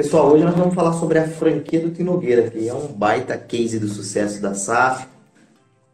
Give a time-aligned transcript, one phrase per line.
[0.00, 3.78] Pessoal, hoje nós vamos falar sobre a franquia do Tinogueira, que é um baita case
[3.78, 5.06] do sucesso da SAF.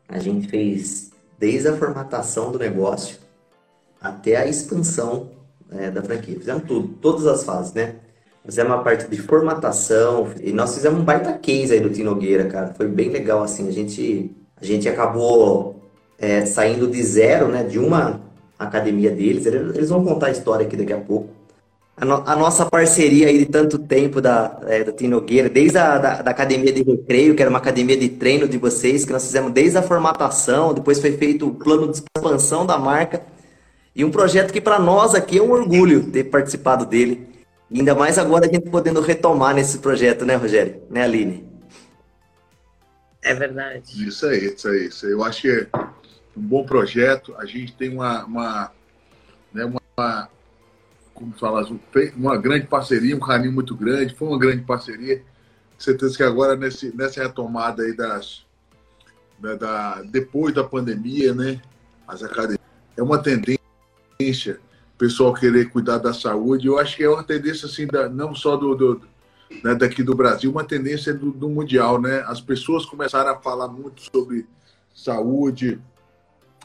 [0.09, 3.19] A gente fez desde a formatação do negócio
[4.01, 5.31] até a expansão
[5.72, 6.38] é, da franquia.
[6.38, 7.97] Fizemos tudo, todas as fases, né?
[8.45, 12.75] Fizemos a parte de formatação e nós fizemos um baita case aí do Tinogueira, cara.
[12.75, 13.67] Foi bem legal, assim.
[13.67, 15.83] A gente, a gente acabou
[16.16, 17.65] é, saindo de zero, né?
[17.65, 18.20] De uma
[18.57, 19.47] academia deles.
[19.47, 21.36] Eles vão contar a história aqui daqui a pouco.
[21.97, 25.97] A, no, a nossa parceria aí de tanto tempo da, é, da Tinogueira, desde a
[25.97, 29.25] da, da, academia de recreio, que era uma academia de treino de vocês, que nós
[29.25, 33.23] fizemos desde a formatação, depois foi feito o plano de expansão da marca.
[33.95, 37.27] E um projeto que para nós aqui é um orgulho ter participado dele.
[37.75, 40.83] Ainda mais agora a gente podendo retomar nesse projeto, né, Rogério?
[40.91, 41.49] Né, Aline?
[43.23, 44.07] É verdade.
[44.07, 44.87] Isso aí, isso aí.
[44.87, 45.13] Isso aí.
[45.13, 45.67] Eu acho que é
[46.37, 47.35] um bom projeto.
[47.39, 48.73] A gente tem uma, uma,
[49.53, 50.29] né, uma
[51.16, 51.69] como falas,
[52.15, 54.15] uma grande parceria, um carinho muito grande.
[54.15, 55.23] Foi uma grande parceria.
[55.79, 58.45] Certeza que agora, nesse, nessa retomada aí das,
[59.38, 61.60] da, da, depois da pandemia, né,
[62.07, 62.60] as academias,
[62.96, 64.60] é uma tendência
[64.96, 66.66] pessoal querer cuidar da saúde.
[66.66, 69.00] Eu acho que é uma tendência, assim, da, não só do, do
[69.62, 72.24] né, daqui do Brasil, uma tendência do, do, mundial, né?
[72.26, 74.46] As pessoas começaram a falar muito sobre
[74.94, 75.80] saúde,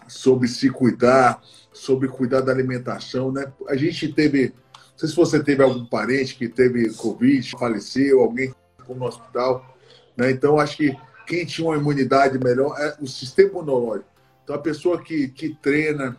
[0.08, 3.52] sobre se cuidar, sobre cuidar da alimentação, né?
[3.67, 8.53] A gente teve, não sei se você teve algum parente que teve Covid, faleceu, alguém
[8.89, 9.77] no hospital,
[10.17, 10.31] né?
[10.31, 14.09] Então, acho que quem tinha uma imunidade melhor é o sistema imunológico.
[14.44, 16.17] Então, a pessoa que, que treina,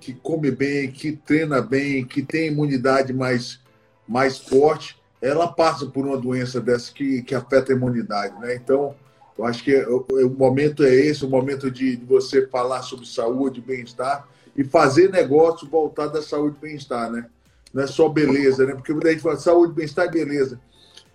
[0.00, 3.60] que come bem, que treina bem, que tem imunidade mais,
[4.08, 8.56] mais forte, ela passa por uma doença dessa que, que afeta a imunidade, né?
[8.56, 8.94] Então,
[9.38, 13.06] eu acho que o, o momento é esse, o momento de, de você falar sobre
[13.06, 14.26] saúde, bem-estar
[14.60, 17.24] e fazer negócio voltado à saúde e bem-estar, né?
[17.72, 18.74] Não é só beleza, né?
[18.74, 20.60] Porque muita gente fala saúde, bem-estar e beleza.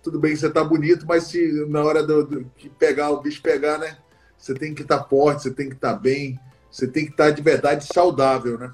[0.02, 3.40] Tudo bem, você tá bonito, mas se na hora do, do que pegar o bicho
[3.40, 3.98] pegar, né?
[4.36, 7.12] Você tem que estar tá forte, você tem que estar tá bem, você tem que
[7.12, 8.72] estar de verdade saudável, né?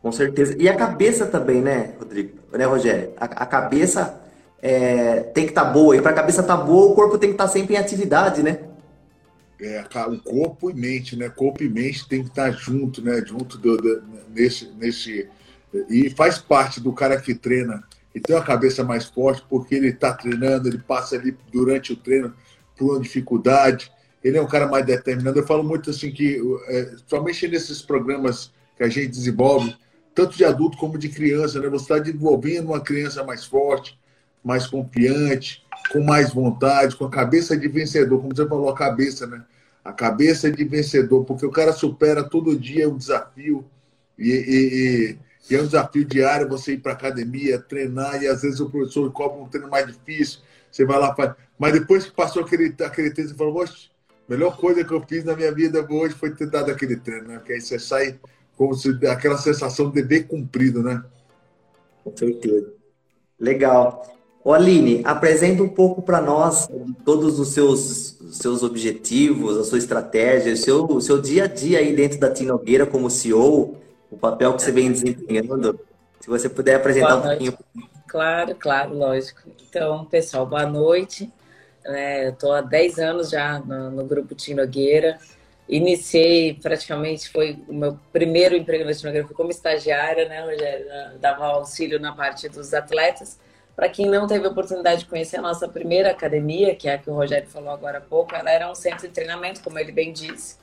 [0.00, 0.54] Com certeza.
[0.56, 2.38] E a cabeça também, né, Rodrigo?
[2.52, 3.10] Né, Rogério?
[3.16, 4.22] A, a cabeça
[4.62, 5.96] é, tem que estar tá boa.
[5.96, 7.78] E para a cabeça estar tá boa, o corpo tem que estar tá sempre em
[7.78, 8.60] atividade, né?
[9.60, 11.28] É, o corpo e mente, né?
[11.28, 13.24] Corpo e mente tem que estar tá junto, né?
[13.24, 15.28] Junto do, do, nesse, nesse.
[15.88, 17.82] E faz parte do cara que treina
[18.14, 21.96] e tem uma cabeça mais forte porque ele está treinando, ele passa ali durante o
[21.96, 22.32] treino
[22.76, 23.90] por uma dificuldade
[24.24, 25.38] ele é um cara mais determinado.
[25.38, 29.76] Eu falo muito assim que, é, somente nesses programas que a gente desenvolve,
[30.14, 31.68] tanto de adulto como de criança, né?
[31.68, 33.98] Você está desenvolvendo uma criança mais forte,
[34.42, 39.26] mais confiante, com mais vontade, com a cabeça de vencedor, como você falou, a cabeça,
[39.26, 39.44] né?
[39.84, 43.64] A cabeça de vencedor, porque o cara supera todo dia um desafio
[44.18, 45.18] e, e,
[45.50, 49.10] e é um desafio diário você ir para academia, treinar e às vezes o professor
[49.12, 50.40] cobra um treino mais difícil,
[50.70, 51.34] você vai lá faz.
[51.58, 53.90] Mas depois que passou aquele aquele treino, você falou, poxa,
[54.26, 57.38] melhor coisa que eu fiz na minha vida hoje foi ter dado aquele treino, né?
[57.38, 58.18] Porque aí você sai
[58.56, 58.70] com
[59.10, 61.04] aquela sensação de dever cumprido, né?
[62.02, 62.72] Com certeza.
[63.38, 64.13] Legal.
[64.44, 66.68] Ô Aline, apresenta um pouco para nós
[67.02, 71.78] todos os seus, seus objetivos, a sua estratégia, o seu, o seu dia a dia
[71.78, 73.78] aí dentro da Tinogueira como CEO,
[74.10, 75.80] o papel que você vem desempenhando.
[76.20, 77.58] Se você puder apresentar boa um pouquinho.
[78.06, 79.40] Claro, claro, lógico.
[79.66, 81.32] Então, pessoal, boa noite.
[81.82, 82.28] Né?
[82.28, 85.18] Estou há 10 anos já no, no grupo Tinogueira.
[85.66, 90.86] Iniciei praticamente, foi o meu primeiro emprego na Tinogueira, foi como estagiária, né, Rogério?
[91.18, 93.38] Dava auxílio na parte dos atletas.
[93.74, 96.98] Para quem não teve a oportunidade de conhecer a nossa primeira academia, que é a
[96.98, 99.90] que o Rogério falou agora há pouco, ela era um centro de treinamento, como ele
[99.90, 100.56] bem disse.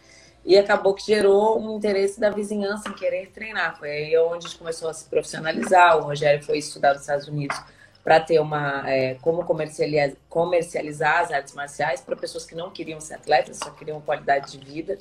[0.46, 3.78] E acabou que gerou um interesse da vizinhança em querer treinar.
[3.78, 5.98] Foi aí onde a gente começou a se profissionalizar.
[5.98, 7.62] O Rogério foi estudar nos Estados Unidos
[8.04, 13.00] para ter uma é, como comercializar, comercializar as artes marciais para pessoas que não queriam
[13.00, 14.98] ser atletas, só queriam qualidade de vida,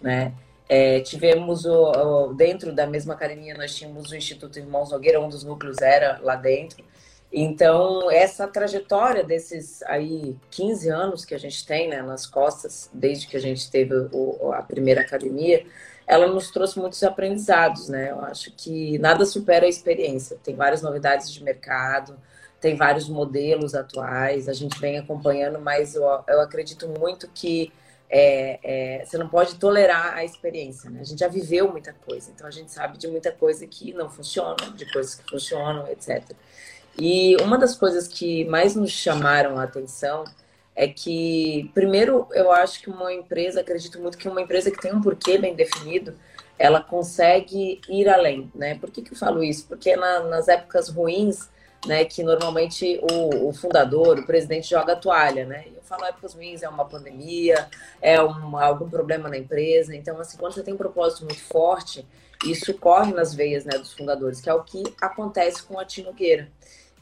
[0.00, 0.32] né?
[0.68, 5.28] É, tivemos o, o, dentro da mesma academia nós tínhamos o Instituto Irmãos Nogueira, um
[5.28, 6.84] dos núcleos era lá dentro.
[7.32, 13.26] Então, essa trajetória desses aí 15 anos que a gente tem né, nas costas, desde
[13.26, 15.64] que a gente teve o, a primeira academia,
[16.06, 18.10] ela nos trouxe muitos aprendizados, né?
[18.10, 20.38] Eu acho que nada supera a experiência.
[20.42, 22.18] Tem várias novidades de mercado,
[22.60, 27.72] tem vários modelos atuais, a gente vem acompanhando, mas eu, eu acredito muito que
[28.10, 31.00] é, é, você não pode tolerar a experiência, né?
[31.00, 34.10] A gente já viveu muita coisa, então a gente sabe de muita coisa que não
[34.10, 36.22] funciona, de coisas que funcionam, etc.
[36.98, 40.24] E uma das coisas que mais nos chamaram a atenção
[40.74, 44.94] é que, primeiro, eu acho que uma empresa, acredito muito que uma empresa que tem
[44.94, 46.14] um porquê bem definido,
[46.58, 48.78] ela consegue ir além, né?
[48.78, 49.66] Por que, que eu falo isso?
[49.66, 51.48] Porque na, nas épocas ruins,
[51.86, 55.64] né, que normalmente o, o, fundador, o presidente joga a toalha, né?
[55.74, 57.68] Eu falo, é os meus é uma pandemia,
[58.00, 59.94] é um, algum problema na empresa.
[59.94, 62.06] Então, assim, quando você tem um propósito muito forte,
[62.44, 66.48] isso corre nas veias né, dos fundadores, que é o que acontece com a Tinogueira.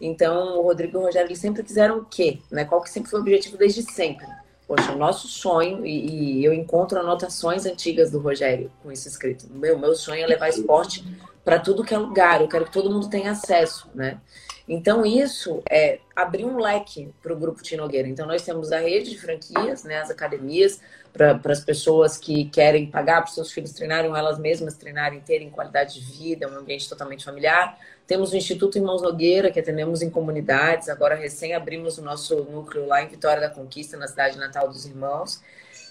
[0.00, 2.38] Então, o Rodrigo e o Rogério, eles sempre quiseram o quê?
[2.50, 2.64] Né?
[2.64, 4.26] Qual que sempre foi o objetivo desde sempre?
[4.67, 9.47] Poxa, o nosso sonho, e, e eu encontro anotações antigas do Rogério com isso escrito.
[9.50, 11.05] Meu, meu sonho é levar esporte
[11.44, 12.41] para tudo que é lugar.
[12.41, 14.20] Eu quero que todo mundo tenha acesso, né?
[14.69, 18.06] Então, isso é abrir um leque para o Grupo Tinogueira.
[18.06, 20.81] Então, nós temos a rede de franquias, né, as academias,
[21.12, 25.21] para as pessoas que querem pagar para os seus filhos treinarem, ou elas mesmas treinarem,
[25.21, 27.79] terem qualidade de vida, um ambiente totalmente familiar.
[28.07, 30.89] Temos o Instituto Irmãos Nogueira, que atendemos em comunidades.
[30.89, 34.87] Agora, recém abrimos o nosso núcleo lá em Vitória da Conquista, na cidade natal dos
[34.87, 35.43] Irmãos.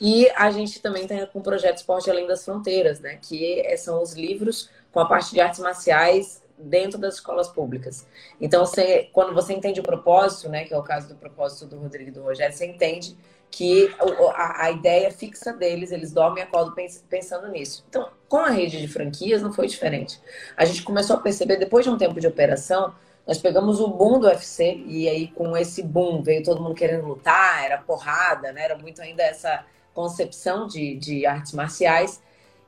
[0.01, 3.19] E a gente também está com o projeto Esporte Além das Fronteiras, né?
[3.21, 8.05] que são os livros com a parte de artes marciais dentro das escolas públicas.
[8.39, 11.79] Então, você, quando você entende o propósito, né, que é o caso do propósito do
[11.79, 13.15] Rodrigo e do Rogério, você entende
[13.51, 13.93] que
[14.35, 16.75] a, a ideia fixa deles, eles dormem e acordam
[17.09, 17.83] pensando nisso.
[17.89, 20.21] Então, com a rede de franquias não foi diferente.
[20.55, 22.93] A gente começou a perceber, depois de um tempo de operação,
[23.25, 27.07] nós pegamos o boom do UFC e aí com esse boom veio todo mundo querendo
[27.07, 28.63] lutar, era porrada, né?
[28.63, 32.21] Era muito ainda essa concepção de, de artes marciais.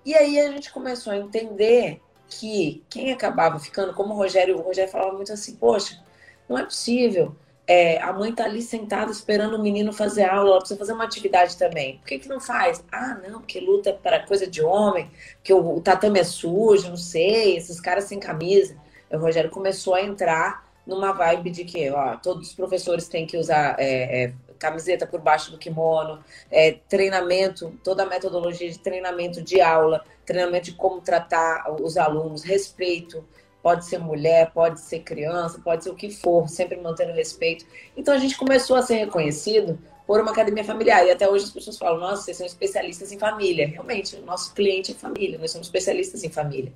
[0.05, 4.61] E aí a gente começou a entender que quem acabava ficando, como o Rogério, o
[4.61, 5.99] Rogério falava muito assim, poxa,
[6.47, 7.35] não é possível.
[7.73, 11.05] É, a mãe tá ali sentada esperando o menino fazer aula, ela precisa fazer uma
[11.05, 11.99] atividade também.
[11.99, 12.83] Por que, que não faz?
[12.91, 15.09] Ah, não, porque luta para coisa de homem,
[15.41, 18.75] que o, o tatame é sujo, não sei, esses caras sem camisa.
[19.09, 23.37] o Rogério começou a entrar numa vibe de que ó, todos os professores têm que
[23.37, 26.21] usar é, é, camiseta por baixo do kimono,
[26.51, 32.43] é, treinamento, toda a metodologia de treinamento de aula, treinamento de como tratar os alunos,
[32.43, 33.23] respeito,
[33.61, 37.65] pode ser mulher, pode ser criança, pode ser o que for, sempre mantendo respeito.
[37.95, 41.05] Então a gente começou a ser reconhecido por uma academia familiar.
[41.05, 43.67] E até hoje as pessoas falam, nossa, vocês são especialistas em família.
[43.67, 46.73] Realmente, o nosso cliente é família, nós somos especialistas em família.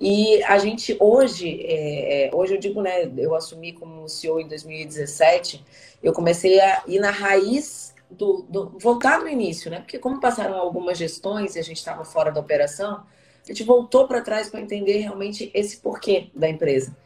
[0.00, 4.48] E a gente hoje, é, é hoje eu digo, né, eu assumi como CEO em
[4.48, 5.64] 2017,
[6.02, 9.78] eu comecei a ir na raiz do, do voltar no início, né?
[9.78, 13.04] Porque como passaram algumas gestões e a gente estava fora da operação,
[13.44, 16.96] a gente voltou para trás para entender realmente esse porquê da empresa.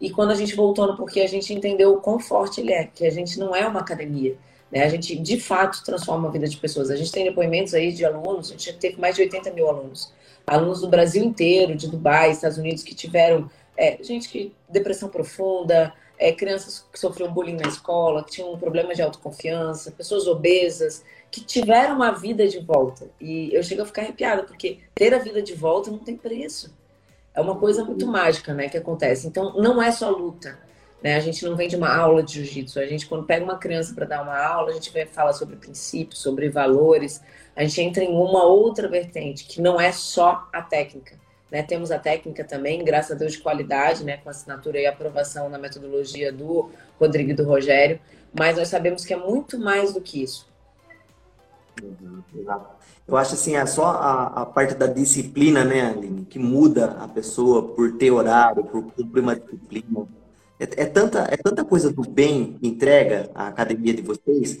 [0.00, 2.84] E quando a gente voltou no porquê, a gente entendeu o quão forte ele é,
[2.84, 4.36] que a gente não é uma academia.
[4.70, 4.82] Né?
[4.82, 6.90] A gente, de fato, transforma a vida de pessoas.
[6.90, 10.12] A gente tem depoimentos aí de alunos, a gente teve mais de 80 mil alunos.
[10.46, 15.94] Alunos do Brasil inteiro, de Dubai, Estados Unidos, que tiveram é, gente que depressão profunda,
[16.18, 21.40] é, crianças que sofriam bullying na escola, que tinham problemas de autoconfiança, pessoas obesas, que
[21.40, 23.10] tiveram a vida de volta.
[23.20, 26.72] E eu chego a ficar arrepiada, porque ter a vida de volta não tem preço.
[27.34, 29.26] É uma coisa muito mágica, né, que acontece.
[29.26, 30.56] Então, não é só luta.
[31.02, 31.16] Né?
[31.16, 32.78] A gente não vem de uma aula de jiu-jitsu.
[32.78, 35.56] A gente, quando pega uma criança para dar uma aula, a gente vai falar sobre
[35.56, 37.20] princípios, sobre valores.
[37.56, 41.18] A gente entra em uma outra vertente, que não é só a técnica.
[41.50, 41.64] Né?
[41.64, 44.18] Temos a técnica também, graças a Deus, de qualidade, né?
[44.18, 47.98] com assinatura e aprovação na metodologia do Rodrigo e do Rogério,
[48.32, 50.53] mas nós sabemos que é muito mais do que isso.
[53.06, 57.06] Eu acho assim, é só a, a, parte da disciplina, né, Aline, que muda a
[57.06, 60.06] pessoa por ter horário, por cumprir uma disciplina.
[60.58, 64.58] É, é, tanta, é tanta coisa do bem que entrega a academia de vocês,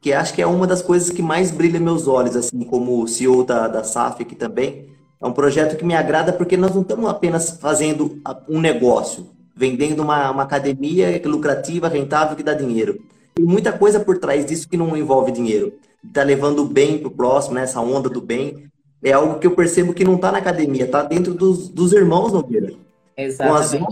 [0.00, 3.44] que acho que é uma das coisas que mais brilha meus olhos, assim como CEO
[3.44, 4.88] da, da SAF aqui também,
[5.20, 10.02] é um projeto que me agrada porque nós não estamos apenas fazendo um negócio, vendendo
[10.02, 13.00] uma, uma academia lucrativa, rentável, que dá dinheiro.
[13.34, 15.72] Tem muita coisa por trás disso que não envolve dinheiro.
[16.06, 17.62] Está levando o bem para o próximo, né?
[17.62, 18.70] essa onda do bem.
[19.02, 22.32] É algo que eu percebo que não está na academia, está dentro dos, dos irmãos
[22.32, 22.72] Nogueira.
[23.16, 23.84] Exatamente.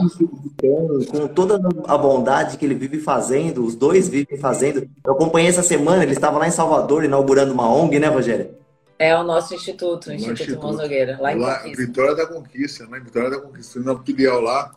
[0.60, 4.88] Com, as com toda a bondade que ele vive fazendo, os dois vivem fazendo.
[5.04, 8.50] Eu acompanhei essa semana, ele estava lá em Salvador inaugurando uma ONG, né, Rogério?
[8.98, 10.58] É o nosso instituto, o Instituto, instituto.
[10.58, 11.86] Irmãos Nogueira, lá em lá, Conquista.
[11.86, 13.00] Vitória da Conquista, né?
[13.00, 13.80] Vitória da Conquista.
[13.80, 14.70] Na filial lá,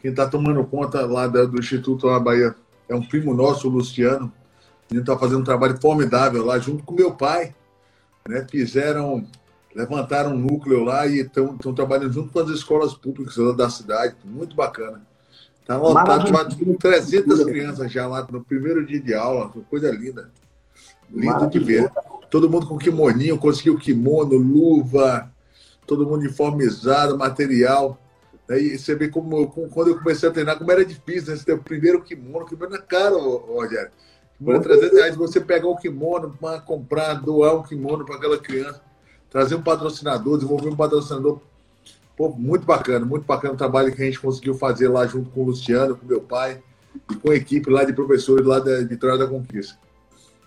[0.00, 2.54] quem está tomando conta lá do Instituto lá Bahia
[2.88, 4.32] é um primo nosso, o Luciano.
[4.90, 7.54] Ele está fazendo um trabalho formidável lá, junto com meu pai.
[8.26, 8.46] Né?
[8.50, 9.26] Fizeram,
[9.74, 14.14] levantaram um núcleo lá e estão trabalhando junto com as escolas públicas da cidade.
[14.24, 15.02] Muito bacana.
[15.60, 19.52] Está lotado, com 300 crianças já lá no primeiro dia de aula.
[19.68, 20.30] Coisa linda.
[21.10, 21.90] Lindo de ver
[22.30, 25.30] todo mundo com kimoninho, conseguiu kimono, luva,
[25.86, 27.98] todo mundo uniformizado, material.
[28.48, 31.36] E você vê como, como, quando eu comecei a treinar, como era difícil, né?
[31.36, 33.90] Você ter o primeiro kimono, kimono é caro, Rogério.
[34.46, 38.80] É 300 reais, você pegar um kimono para comprar, doar um kimono para aquela criança,
[39.28, 41.40] trazer um patrocinador, desenvolver um patrocinador.
[42.16, 45.42] Pô, muito bacana, muito bacana o trabalho que a gente conseguiu fazer lá junto com
[45.42, 46.62] o Luciano, com meu pai
[47.10, 49.76] e com a equipe lá de professores lá da Vitória da Conquista.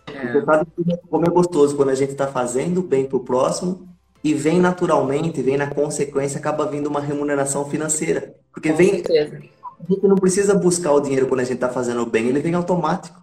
[0.08, 0.42] É.
[0.44, 0.68] sabe
[1.10, 3.88] como é gostoso quando a gente está fazendo bem para o próximo
[4.24, 8.36] e vem naturalmente, vem na consequência, acaba vindo uma remuneração financeira.
[8.52, 8.90] Porque com vem.
[8.96, 9.42] Certeza.
[9.80, 12.54] A gente não precisa buscar o dinheiro quando a gente está fazendo bem, ele vem
[12.54, 13.20] automático.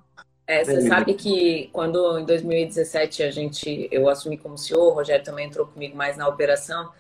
[0.48, 5.22] É, você sabe que quando em 2017 a gente, eu assumi como CEO, o Rogério
[5.22, 6.90] também entrou comigo mais na operação,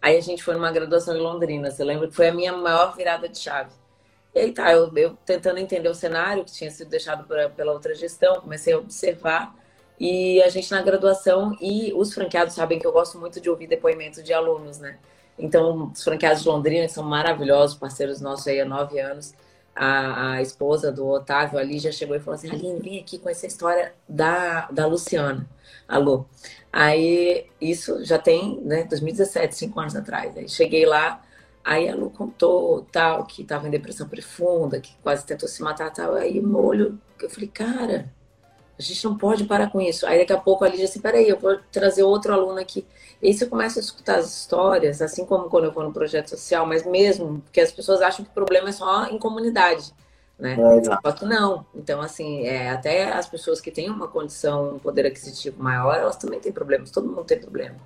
[0.00, 1.72] aí a gente foi numa graduação em Londrina.
[1.72, 3.72] Você lembra que foi a minha maior virada de chave.
[4.32, 7.72] E aí tá, eu, eu tentando entender o cenário que tinha sido deixado pra, pela
[7.72, 9.52] outra gestão, comecei a observar
[9.98, 13.66] e a gente na graduação e os franqueados sabem que eu gosto muito de ouvir
[13.66, 14.98] depoimento de alunos, né?
[15.36, 19.34] Então, os franqueados de Londrina são maravilhosos, parceiros nossos aí há nove anos
[19.74, 23.28] a, a esposa do Otávio ali já chegou e falou assim: Aline, vem aqui com
[23.28, 25.48] essa história da, da Luciana.
[25.88, 26.26] Alô.
[26.72, 30.36] Aí, isso já tem, né, 2017, cinco anos atrás.
[30.36, 31.22] Aí cheguei lá,
[31.64, 35.92] aí a Lu contou tal, que estava em depressão profunda, que quase tentou se matar
[35.92, 36.14] tal.
[36.14, 38.12] Aí meu olho, eu falei, cara,
[38.78, 40.06] a gente não pode parar com isso.
[40.06, 42.84] Aí daqui a pouco a Lídia assim, peraí, eu vou trazer outro aluno aqui.
[43.24, 46.28] E aí você começa a escutar as histórias, assim como quando eu vou no projeto
[46.28, 49.94] social, mas mesmo, porque as pessoas acham que o problema é só em comunidade,
[50.38, 50.58] né?
[50.60, 51.64] É, só que não.
[51.74, 56.16] Então, assim, é, até as pessoas que têm uma condição, um poder aquisitivo maior, elas
[56.16, 57.76] também têm problemas, todo mundo tem problema.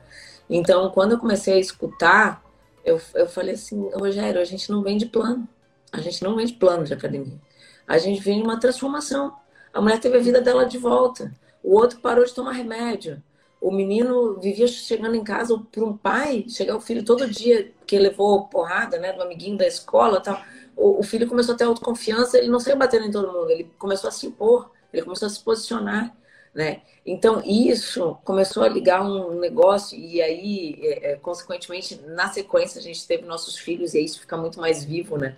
[0.51, 2.43] Então, quando eu comecei a escutar,
[2.85, 5.47] eu, eu falei assim, Rogério, a gente não vende plano.
[5.93, 7.39] A gente não vende plano de academia.
[7.87, 9.37] A gente vende uma transformação.
[9.73, 11.33] A mulher teve a vida dela de volta.
[11.63, 13.23] O outro parou de tomar remédio.
[13.61, 17.99] O menino vivia chegando em casa para um pai, chegar o filho todo dia, que
[17.99, 20.41] levou porrada, né, do amiguinho da escola tal.
[20.77, 23.71] O, o filho começou a ter autoconfiança, ele não saiu batendo em todo mundo, ele
[23.79, 26.17] começou a se impor, ele começou a se posicionar.
[26.55, 26.83] Né?
[27.05, 32.83] Então, isso começou a ligar um negócio, e aí, é, é, consequentemente, na sequência, a
[32.83, 35.37] gente teve nossos filhos, e aí isso fica muito mais vivo, né?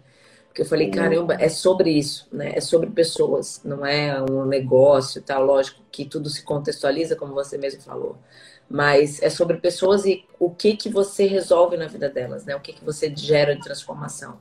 [0.50, 0.92] Porque eu falei, uhum.
[0.92, 2.52] caramba, é sobre isso, né?
[2.56, 5.38] É sobre pessoas, não é um negócio, tá?
[5.38, 8.18] Lógico que tudo se contextualiza, como você mesmo falou.
[8.68, 12.56] Mas é sobre pessoas e o que que você resolve na vida delas, né?
[12.56, 14.38] O que que você gera de transformação.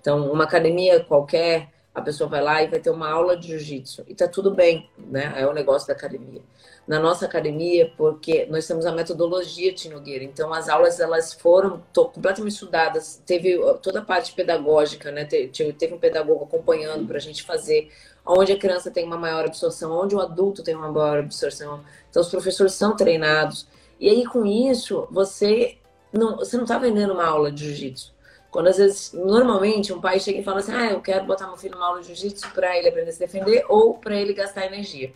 [0.00, 4.04] Então, uma academia qualquer, a pessoa vai lá e vai ter uma aula de jiu-jitsu.
[4.06, 5.34] E tá tudo bem, né?
[5.36, 6.42] É o negócio da academia
[6.90, 10.24] na nossa academia, porque nós temos a metodologia de Nogueira.
[10.24, 13.22] Então, as aulas elas foram completamente estudadas.
[13.24, 15.24] Teve toda a parte pedagógica, né?
[15.24, 17.92] Teve, teve um pedagogo acompanhando para a gente fazer
[18.26, 21.80] onde a criança tem uma maior absorção, onde o adulto tem uma maior absorção.
[22.10, 23.68] Então, os professores são treinados.
[24.00, 25.78] E aí, com isso, você
[26.12, 28.12] não você não está vendendo uma aula de jiu-jitsu.
[28.50, 31.56] Quando às vezes, normalmente, um pai chega e fala assim: ah, eu quero botar meu
[31.56, 34.66] filho numa aula de jiu-jitsu para ele aprender a se defender ou para ele gastar
[34.66, 35.12] energia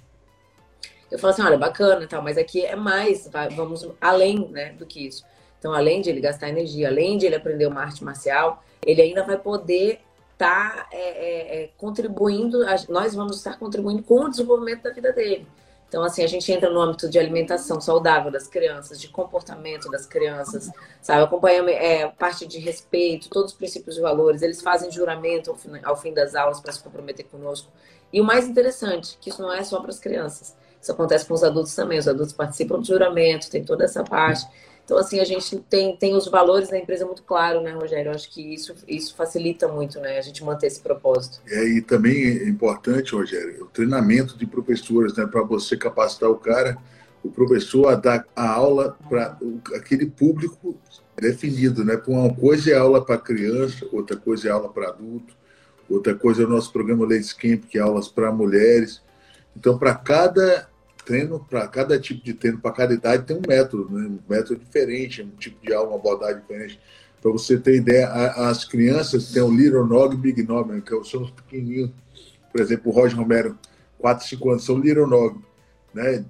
[1.14, 5.06] eu falo assim, olha, bacana tal, mas aqui é mais, vamos além né, do que
[5.06, 5.24] isso.
[5.58, 9.22] Então, além de ele gastar energia, além de ele aprender uma arte marcial, ele ainda
[9.22, 10.00] vai poder
[10.32, 15.12] estar tá, é, é, é, contribuindo, nós vamos estar contribuindo com o desenvolvimento da vida
[15.12, 15.46] dele.
[15.94, 20.04] Então, assim, a gente entra no âmbito de alimentação saudável das crianças, de comportamento das
[20.04, 20.68] crianças,
[21.00, 21.22] sabe?
[21.22, 24.42] Acompanhamento, é, parte de respeito, todos os princípios e valores.
[24.42, 27.70] Eles fazem juramento ao fim, ao fim das aulas para se comprometer conosco.
[28.12, 30.56] E o mais interessante, que isso não é só para as crianças.
[30.82, 32.00] Isso acontece com os adultos também.
[32.00, 34.44] Os adultos participam do juramento, tem toda essa parte.
[34.84, 38.10] Então, assim, a gente tem, tem os valores da empresa muito claro, né, Rogério?
[38.10, 41.40] Eu acho que isso, isso facilita muito, né, a gente manter esse propósito.
[41.48, 46.36] É, e também é importante, Rogério, o treinamento de professores, né, para você capacitar o
[46.36, 46.76] cara,
[47.22, 49.38] o professor a dar a aula para
[49.74, 50.78] aquele público
[51.18, 52.00] definido, né?
[52.06, 55.34] Uma coisa é aula para criança, outra coisa é aula para adulto,
[55.88, 59.00] outra coisa é o nosso programa Ladies Camp, que é aulas para mulheres.
[59.56, 60.68] Então, para cada
[61.04, 64.08] treino para cada tipo de treino, para cada idade, tem um método, né?
[64.08, 66.80] um método diferente, um tipo de aula, uma abordagem diferente.
[67.20, 70.82] Para você ter ideia, as crianças têm o Little Nog e Big Nog, né?
[70.84, 71.90] que são os pequenininhos.
[72.52, 73.58] Por exemplo, o Roger Romero,
[73.98, 75.38] 4, 5 anos, são Little Nog.
[75.92, 76.24] Né?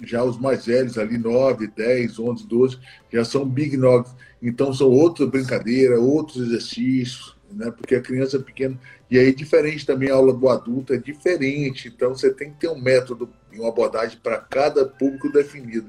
[0.00, 2.78] Já os mais velhos, ali 9, 10, 11, 12,
[3.12, 4.08] já são Big Nog.
[4.42, 7.70] Então, são outras brincadeiras, outros exercícios, né?
[7.70, 8.78] Porque a criança pequena.
[9.10, 11.88] E aí, diferente também a aula do adulto, é diferente.
[11.88, 15.88] Então, você tem que ter um método e uma abordagem para cada público definido.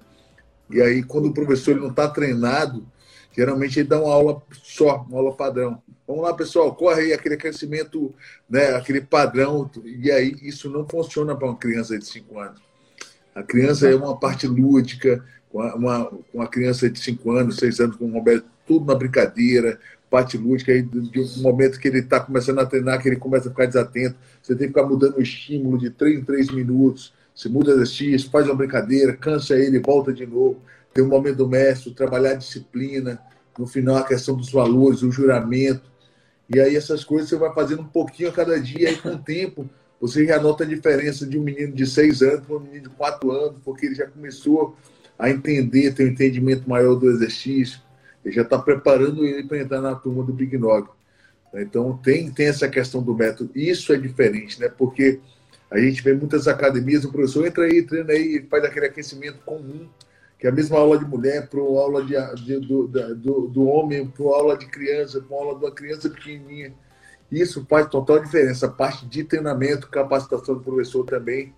[0.70, 2.86] E aí, quando o professor não está treinado,
[3.36, 5.82] geralmente ele dá uma aula só, uma aula padrão.
[6.08, 8.14] Vamos lá, pessoal, corre aí aquele crescimento,
[8.50, 9.70] né, aquele padrão.
[9.84, 12.62] E aí, isso não funciona para uma criança de 5 anos.
[13.34, 17.96] A criança é uma parte lúdica, uma, uma, uma criança de 5 anos, 6 anos,
[17.96, 22.20] com o Roberto, tudo na brincadeira, parte lúdica, aí, de um momento que ele está
[22.20, 25.22] começando a treinar, que ele começa a ficar desatento, você tem que ficar mudando o
[25.22, 30.14] estímulo de 3 em 3 minutos, você muda exercício, faz uma brincadeira, cansa ele, volta
[30.14, 30.62] de novo,
[30.94, 33.22] tem um momento do mestre, trabalhar a disciplina,
[33.58, 35.92] no final a questão dos valores, o juramento.
[36.54, 39.18] E aí essas coisas você vai fazendo um pouquinho a cada dia, e com o
[39.18, 42.84] tempo você já nota a diferença de um menino de seis anos para um menino
[42.84, 44.76] de quatro anos, porque ele já começou
[45.18, 47.80] a entender, ter um entendimento maior do exercício,
[48.28, 50.90] ele já está preparando ele para entrar na turma do Big Nog.
[51.54, 53.50] Então tem, tem essa questão do método.
[53.56, 54.68] Isso é diferente, né?
[54.68, 55.20] Porque
[55.72, 59.88] a gente vê muitas academias, o professor entra aí, treina aí, faz aquele aquecimento comum,
[60.38, 64.06] que é a mesma aula de mulher para aula de, de do, do, do, homem,
[64.06, 66.74] para aula de criança, para aula de uma criança pequenininha.
[67.32, 68.68] Isso faz total diferença.
[68.68, 71.54] A parte de treinamento, capacitação do professor também.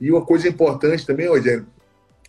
[0.00, 1.66] E uma coisa importante também, Rogério,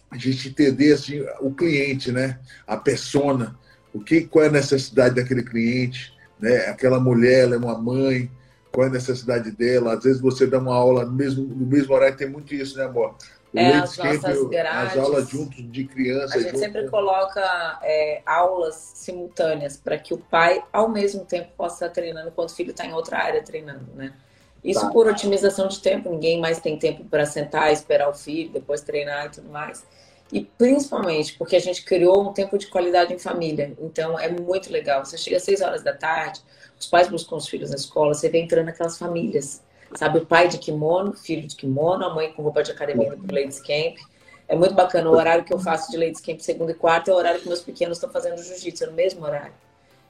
[0.10, 2.40] a gente entender assim, o cliente, né?
[2.66, 3.58] A persona,
[3.94, 6.68] o que, qual é a necessidade daquele cliente, né?
[6.68, 8.32] Aquela mulher, ela é uma mãe,
[8.72, 9.94] qual é a necessidade dela?
[9.94, 12.86] Às vezes você dá uma aula no mesmo, no mesmo horário, tem muito isso, né,
[12.86, 13.16] amor?
[13.54, 16.36] O é, as nossas grades, as aulas juntos de criança.
[16.36, 21.50] A gente junto, sempre coloca é, aulas simultâneas para que o pai, ao mesmo tempo,
[21.58, 24.14] possa estar treinando enquanto o filho está em outra área treinando, né?
[24.64, 24.90] Isso tá.
[24.90, 29.28] por otimização de tempo, ninguém mais tem tempo para sentar, esperar o filho, depois treinar
[29.28, 29.86] e tudo mais.
[30.32, 33.74] E principalmente porque a gente criou um tempo de qualidade em família.
[33.80, 35.06] Então é muito legal.
[35.06, 36.42] Você chega às seis horas da tarde,
[36.80, 39.62] os pais buscam os filhos na escola, você vê entrando aquelas famílias
[39.96, 43.34] Sabe, o pai de kimono, filho de kimono, a mãe com roupa de academia do
[43.34, 43.98] Ladies Camp.
[44.48, 45.10] É muito bacana.
[45.10, 47.48] O horário que eu faço de Ladies Camp segunda e quarta é o horário que
[47.48, 49.54] meus pequenos estão fazendo jiu-jitsu, é no mesmo horário.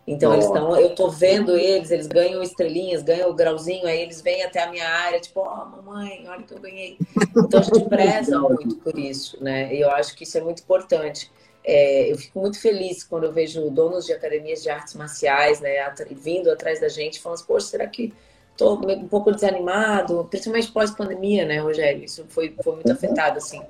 [0.07, 4.21] Então, eles estão, eu tô vendo eles, eles ganham estrelinhas, ganham o grauzinho, aí eles
[4.21, 6.97] vêm até a minha área, tipo, ó, oh, mamãe, olha que eu ganhei.
[7.35, 9.75] Então, a gente preza muito por isso, né?
[9.75, 11.29] E eu acho que isso é muito importante.
[11.61, 15.75] É, eu fico muito feliz quando eu vejo donos de academias de artes marciais, né,
[16.11, 18.13] vindo atrás da gente, falando assim, poxa, será que
[18.53, 22.05] estou um pouco desanimado, principalmente pós-pandemia, né, Rogério?
[22.05, 23.61] Isso foi, foi muito afetado, assim.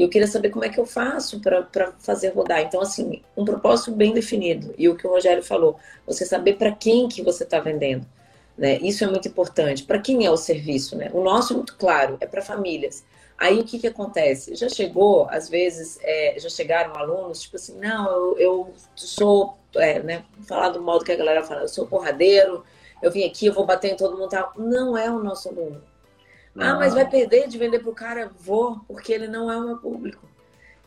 [0.00, 2.62] E eu queria saber como é que eu faço para fazer rodar.
[2.62, 4.74] Então, assim, um propósito bem definido.
[4.78, 8.06] E o que o Rogério falou, você saber para quem que você está vendendo.
[8.56, 8.78] Né?
[8.78, 9.82] Isso é muito importante.
[9.82, 10.96] Para quem é o serviço?
[10.96, 11.10] Né?
[11.12, 13.04] O nosso é muito claro, é para famílias.
[13.36, 14.54] Aí o que, que acontece?
[14.54, 20.00] Já chegou, às vezes, é, já chegaram alunos, tipo assim, não, eu, eu sou, é,
[20.00, 22.64] né, falar do modo que a galera fala, eu sou porradeiro,
[23.02, 24.30] eu vim aqui, eu vou bater em todo mundo.
[24.30, 24.54] Tal.
[24.56, 25.89] Não é o nosso aluno.
[26.54, 26.66] Não.
[26.66, 28.30] Ah, mas vai perder de vender para o cara?
[28.40, 30.28] Vou, porque ele não é o meu público.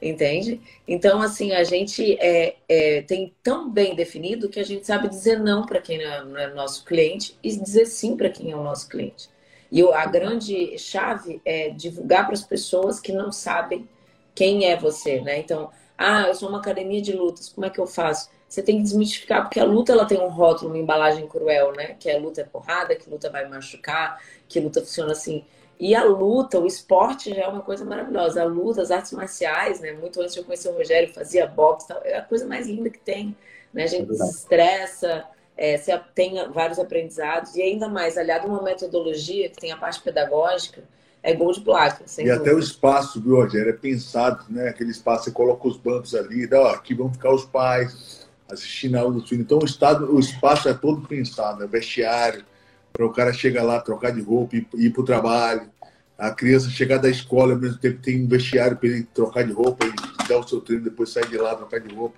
[0.02, 0.60] Entende?
[0.86, 5.40] Então, assim, a gente é, é, tem tão bem definido que a gente sabe dizer
[5.40, 8.56] não para quem não é, não é nosso cliente e dizer sim para quem é
[8.56, 9.30] o nosso cliente.
[9.72, 13.88] E a grande chave é divulgar para as pessoas que não sabem
[14.36, 15.40] quem é você, né?
[15.40, 18.30] Então, ah, eu sou uma academia de lutas, como é que eu faço?
[18.54, 21.96] Você tem que desmistificar, porque a luta ela tem um rótulo, uma embalagem cruel, né?
[22.00, 25.44] Que a luta é porrada, que luta vai machucar, que luta funciona assim.
[25.80, 28.44] E a luta, o esporte já é uma coisa maravilhosa.
[28.44, 29.94] A luta, as artes marciais, né?
[29.94, 32.92] Muito antes de eu conhecer o Rogério, fazia boxe, tal, é a coisa mais linda
[32.92, 33.36] que tem.
[33.74, 33.86] Né?
[33.86, 35.26] A gente é se estressa,
[35.58, 39.78] é, você tem vários aprendizados, e ainda mais, aliado a uma metodologia que tem a
[39.78, 40.84] parte pedagógica,
[41.24, 42.04] é gol de placa.
[42.04, 42.36] e dúvida.
[42.36, 43.72] até o espaço, viu, Rogério?
[43.72, 44.70] É pensado, né?
[44.70, 48.96] Aquele espaço, você coloca os bancos ali, dá, ó, aqui vão ficar os pais, assistindo
[48.96, 49.42] aula do filho.
[49.42, 52.44] Então o, estado, o espaço é todo pensado, é vestiário,
[52.92, 55.70] para o cara chegar lá, trocar de roupa e ir para o trabalho.
[56.18, 59.52] A criança chegar da escola, ao mesmo tempo tem um vestiário para ele trocar de
[59.52, 62.16] roupa e dar o seu treino, depois sair de lá, trocar de roupa.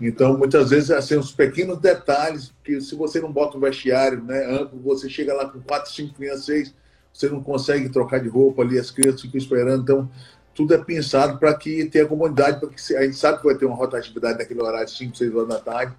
[0.00, 4.44] Então, muitas vezes, assim, os pequenos detalhes, que se você não bota um vestiário né,
[4.46, 6.74] amplo, você chega lá com quatro, cinco crianças, seis,
[7.12, 9.82] você não consegue trocar de roupa ali, as crianças ficam esperando.
[9.82, 10.10] Então,
[10.56, 13.76] tudo é pensado para que tenha comunidade, porque a gente sabe que vai ter uma
[13.76, 15.92] rotatividade naquele horário, 5, 6 horas da tarde,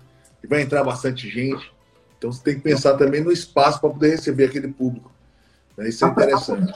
[0.43, 1.72] e vai entrar bastante gente.
[2.17, 5.12] Então você tem que pensar também no espaço para poder receber aquele público.
[5.78, 5.88] Né?
[5.88, 6.74] Isso é interessante.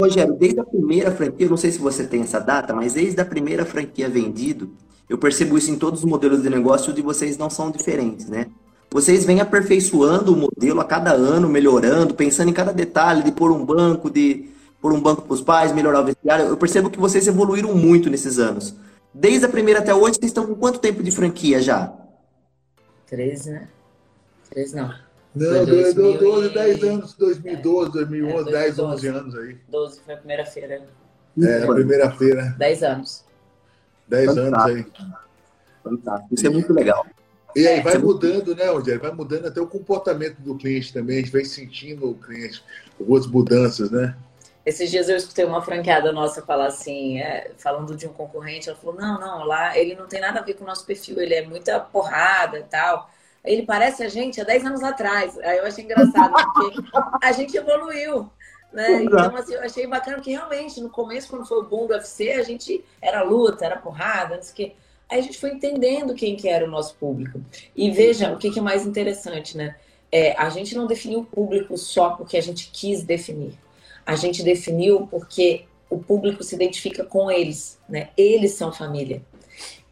[0.00, 3.24] Rogério, desde a primeira franquia, não sei se você tem essa data, mas desde a
[3.24, 4.72] primeira franquia vendido,
[5.06, 8.46] eu percebo isso em todos os modelos de negócio de vocês não são diferentes, né?
[8.90, 13.52] Vocês vêm aperfeiçoando o modelo a cada ano, melhorando, pensando em cada detalhe de pôr
[13.52, 14.48] um banco, de
[14.84, 16.44] por um banco para os pais, melhorar o vestiário.
[16.44, 18.76] Eu percebo que vocês evoluíram muito nesses anos.
[19.14, 21.90] Desde a primeira até hoje, vocês estão com quanto tempo de franquia já?
[23.06, 23.68] 13, né?
[24.50, 24.94] 13 não.
[25.34, 29.56] Não, 12, 10 anos, 2012, 2011, 10, 11 anos aí.
[29.70, 30.86] 12 foi a primeira feira.
[31.42, 32.54] É, a primeira feira.
[32.58, 33.24] 10 anos.
[34.06, 34.86] 10 anos aí.
[35.82, 36.34] Fantástico.
[36.34, 37.06] Isso é muito legal.
[37.56, 39.00] E aí vai mudando, né, Rogério?
[39.00, 41.16] Vai mudando até o comportamento do cliente também.
[41.16, 42.62] A gente vai sentindo o cliente,
[43.00, 44.14] algumas mudanças, né?
[44.64, 48.78] Esses dias eu escutei uma franqueada nossa falar assim, é, falando de um concorrente, ela
[48.78, 51.34] falou, não, não, lá ele não tem nada a ver com o nosso perfil, ele
[51.34, 53.10] é muita porrada e tal.
[53.44, 55.38] Ele parece a gente há 10 anos atrás.
[55.38, 56.82] Aí eu achei engraçado, porque
[57.20, 58.30] a gente evoluiu.
[58.72, 59.04] Né?
[59.04, 62.32] Então, assim, eu achei bacana que realmente, no começo, quando foi o boom do UFC,
[62.32, 64.76] a gente era luta, era porrada, não sei o quê.
[65.10, 67.40] Aí a gente foi entendendo quem que era o nosso público.
[67.76, 69.76] E veja o que, que é mais interessante, né?
[70.10, 73.58] É, a gente não definiu o público só porque a gente quis definir.
[74.06, 78.10] A gente definiu porque o público se identifica com eles, né?
[78.16, 79.22] Eles são família.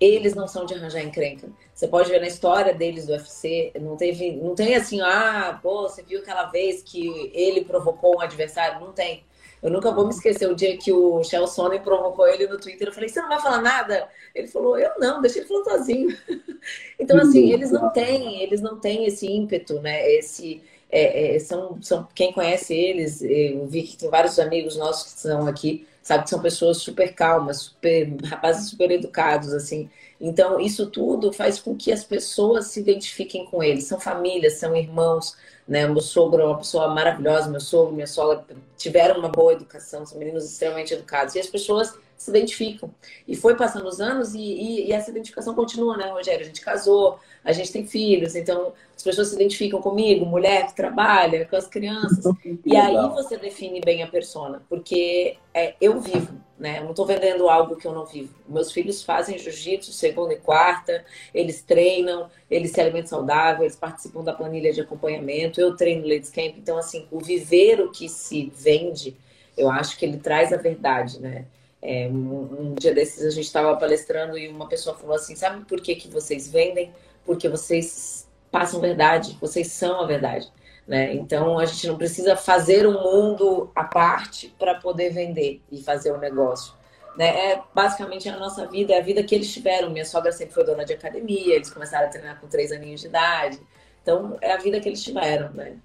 [0.01, 1.49] Eles não são de arranjar encrenca.
[1.73, 5.83] Você pode ver na história deles do UFC, não teve, não tem assim, ah, pô,
[5.83, 8.81] você viu aquela vez que ele provocou um adversário?
[8.81, 9.25] Não tem.
[9.63, 12.89] Eu nunca vou me esquecer o dia que o Sonnen provocou ele no Twitter.
[12.89, 14.09] Eu falei, você não vai falar nada?
[14.35, 16.19] Ele falou, eu não, deixa ele falando sozinho.
[16.99, 20.11] então, assim, eles não têm, eles não têm esse ímpeto, né?
[20.15, 20.61] Esse,
[20.93, 25.17] é, é, são, são quem conhece eles, eu vi que tem vários amigos nossos que
[25.17, 29.89] estão aqui, sabe que são pessoas super calmas, super rapazes super educados, assim.
[30.21, 33.85] Então, isso tudo faz com que as pessoas se identifiquem com eles.
[33.85, 35.87] São famílias, são irmãos, né?
[35.87, 38.45] Meu sogro é uma pessoa maravilhosa, meu sogro, minha sogra
[38.77, 41.35] tiveram uma boa educação, são meninos extremamente educados.
[41.35, 42.91] E as pessoas se identificam.
[43.27, 46.43] E foi passando os anos e, e, e, essa identificação continua, né, Rogério?
[46.43, 50.77] A gente casou, a gente tem filhos, então as pessoas se identificam comigo, mulher que
[50.77, 52.25] trabalha, com as crianças.
[52.65, 56.79] E aí você define bem a persona, porque é, eu vivo, né?
[56.79, 58.33] Eu não estou vendendo algo que eu não vivo.
[58.49, 61.05] Meus filhos fazem jiu-jitsu segunda e quarta,
[61.35, 66.31] eles treinam, eles se alimentam saudável, eles participam da planilha de acompanhamento, eu treino Ladies
[66.31, 66.55] Camp.
[66.57, 69.17] Então, assim, o viver o que se vende,
[69.57, 71.47] eu acho que ele traz a verdade, né?
[71.83, 75.65] É, um, um, dia desses a gente estava palestrando e uma pessoa falou assim: sabe
[75.65, 76.93] por que, que vocês vendem?
[77.25, 80.51] Porque vocês passam verdade, vocês são a verdade.
[80.87, 81.15] Né?
[81.15, 86.13] Então a gente não precisa fazer um mundo à parte para poder vender e fazer
[86.13, 86.75] o um negócio.
[87.17, 87.53] Né?
[87.53, 89.91] É basicamente a nossa vida, é a vida que eles tiveram.
[89.91, 93.09] Minha sogra sempre foi dona de academia, eles começaram a treinar com três aninhos de
[93.09, 93.61] idade.
[94.03, 95.53] Então é a vida que eles tiveram.
[95.53, 95.77] Né?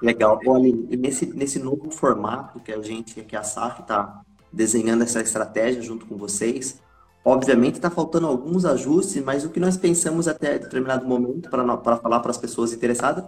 [0.00, 0.40] Legal.
[0.46, 4.22] Olha, nesse, nesse novo formato que a gente, que a SAF está
[4.56, 6.80] desenhando essa estratégia junto com vocês.
[7.22, 12.20] Obviamente está faltando alguns ajustes, mas o que nós pensamos até determinado momento para falar
[12.20, 13.24] para as pessoas interessadas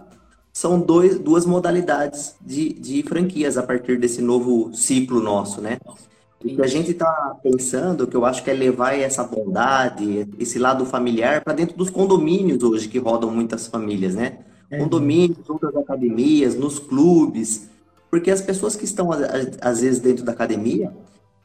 [0.51, 5.77] são dois, duas modalidades de, de franquias a partir desse novo ciclo nosso, né?
[6.41, 10.57] O que a gente está pensando, que eu acho que é levar essa bondade, esse
[10.57, 14.39] lado familiar para dentro dos condomínios hoje que rodam muitas famílias, né?
[14.71, 14.79] Uhum.
[14.79, 17.69] Condomínios, outras academias, nos clubes,
[18.09, 19.09] porque as pessoas que estão
[19.61, 20.91] às vezes dentro da academia,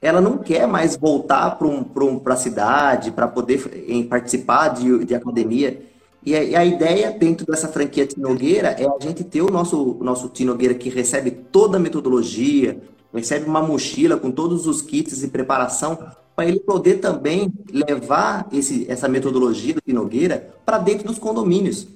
[0.04, 5.02] ela não quer mais voltar para um, um, a cidade para poder em, participar de,
[5.02, 5.82] de academia.
[6.22, 9.96] E a, e a, ideia dentro dessa franquia Tinogueira é a gente ter o nosso,
[10.02, 12.82] nosso Tinogueira que recebe toda a metodologia,
[13.14, 15.98] recebe uma mochila com todos os kits e preparação,
[16.36, 21.88] para ele poder também levar esse, essa metodologia do Tinogueira para dentro dos condomínios.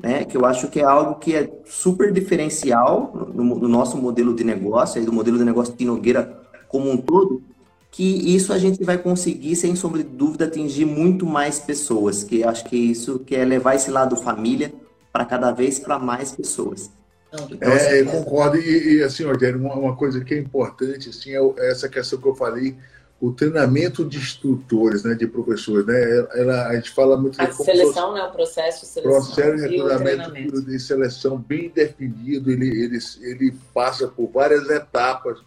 [0.00, 4.32] Né, que eu acho que é algo que é super diferencial no, no nosso modelo
[4.32, 7.42] de negócio, do modelo de negócio de Nogueira como um todo,
[7.90, 12.44] que isso a gente vai conseguir, sem sombra de dúvida, atingir muito mais pessoas, que
[12.44, 14.72] acho que isso que é levar esse lado família
[15.12, 16.90] para cada vez para mais pessoas.
[17.32, 18.56] Então, é, eu concordo.
[18.56, 22.26] E, e assim, Rogério, uma, uma, coisa que é importante assim, é essa questão que
[22.26, 22.76] eu falei,
[23.20, 25.84] o treinamento de instrutores, né, de professores.
[25.84, 26.26] Né?
[26.34, 27.40] Ela, a gente fala muito...
[27.40, 29.24] A seleção, né, o processo de seleção.
[29.24, 35.40] Processo de treinamento de seleção bem definido, ele, ele, ele passa por várias etapas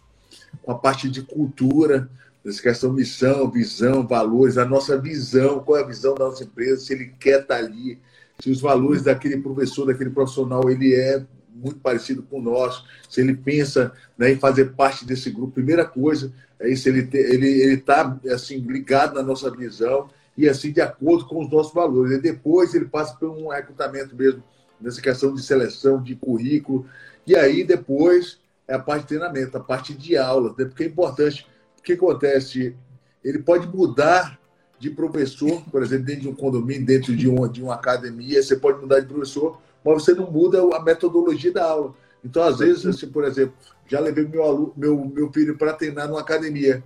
[0.61, 2.09] com a parte de cultura,
[2.45, 6.81] essa questão missão, visão, valores, a nossa visão, qual é a visão da nossa empresa,
[6.81, 7.99] se ele quer estar ali,
[8.39, 13.21] se os valores daquele professor, daquele profissional, ele é muito parecido com o nosso, se
[13.21, 17.73] ele pensa né, em fazer parte desse grupo, primeira coisa é isso, ele ele ele
[17.73, 22.17] está assim ligado na nossa visão e assim de acordo com os nossos valores.
[22.17, 24.43] E depois ele passa por um recrutamento mesmo
[24.79, 26.85] nessa questão de seleção, de currículo
[27.25, 28.39] e aí depois
[28.71, 30.63] é a parte de treinamento, a parte de aula, né?
[30.65, 31.45] porque é importante.
[31.77, 32.75] O que acontece?
[33.23, 34.39] Ele pode mudar
[34.79, 38.55] de professor, por exemplo, dentro de um condomínio, dentro de uma, de uma academia, você
[38.55, 41.93] pode mudar de professor, mas você não muda a metodologia da aula.
[42.23, 43.53] Então, às vezes, assim, por exemplo,
[43.87, 46.81] já levei meu, aluno, meu, meu filho para treinar numa academia,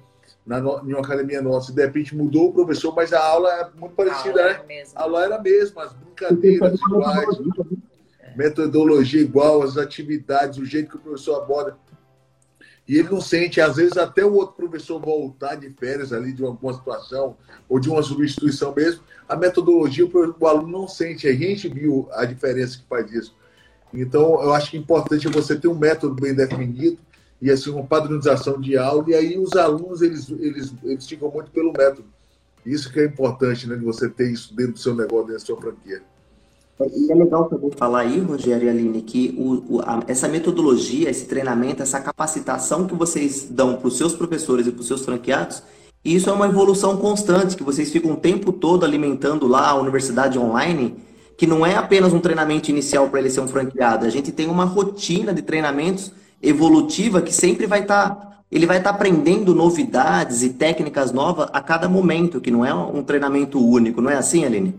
[0.46, 3.94] na, em uma academia nossa, de repente mudou o professor, mas a aula é muito
[3.94, 4.84] parecida, a né?
[4.96, 7.38] A aula era a mesma, as brincadeiras iguais
[8.36, 11.78] metodologia igual, as atividades, o jeito que o professor aborda.
[12.88, 16.44] E ele não sente, às vezes, até o outro professor voltar de férias ali de
[16.44, 17.36] uma, situação
[17.68, 21.28] ou de uma substituição mesmo, a metodologia o aluno não sente.
[21.28, 23.36] A gente viu a diferença que faz isso.
[23.92, 27.00] Então, eu acho que é importante você ter um método bem definido
[27.42, 29.04] e assim uma padronização de aula.
[29.08, 32.06] E aí os alunos eles eles eles ficam muito pelo método.
[32.66, 35.46] Isso que é importante, né, de você ter isso dentro do seu negócio, dentro da
[35.46, 36.02] sua franquia.
[36.78, 41.10] E é legal também falar aí, Rogério e Aline, que o, o, a, essa metodologia,
[41.10, 45.06] esse treinamento, essa capacitação que vocês dão para os seus professores e para os seus
[45.06, 45.64] franqueados,
[46.04, 50.38] isso é uma evolução constante, que vocês ficam o tempo todo alimentando lá a universidade
[50.38, 50.98] online,
[51.38, 54.06] que não é apenas um treinamento inicial para ele ser um franqueado.
[54.06, 56.12] A gente tem uma rotina de treinamentos
[56.42, 58.10] evolutiva que sempre vai estar.
[58.10, 62.66] Tá, ele vai estar tá aprendendo novidades e técnicas novas a cada momento, que não
[62.66, 64.76] é um treinamento único, não é assim, Aline?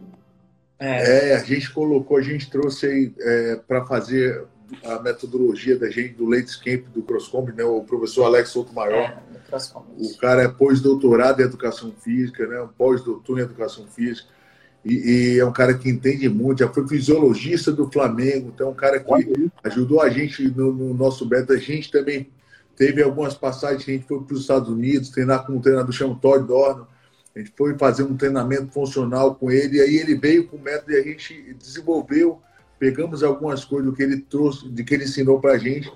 [0.79, 4.45] É, é a gente colocou, a gente trouxe aí é, para fazer
[4.85, 7.65] a metodologia da gente do Late Camp do CrossComb, né?
[7.65, 9.23] O professor Alex Souto Maior.
[9.53, 9.57] É,
[9.99, 12.61] o cara é pós-doutorado em educação física, né?
[12.61, 14.29] Um pós-doutor em educação física.
[14.85, 18.71] E, e, é um cara que entende muito, já foi fisiologista do Flamengo, então é
[18.71, 21.55] um cara que ajudou a gente no, no nosso beta.
[21.55, 22.29] A gente também
[22.77, 25.93] teve algumas passagens que a gente foi para os Estados Unidos treinar com um treinador
[25.93, 26.87] chamado Todd Dorno.
[27.37, 30.61] A gente foi fazer um treinamento funcional com ele, e aí ele veio com o
[30.61, 32.42] método e a gente desenvolveu
[32.79, 35.92] pegamos algumas coisas do que ele trouxe, de que ele ensinou para a gente,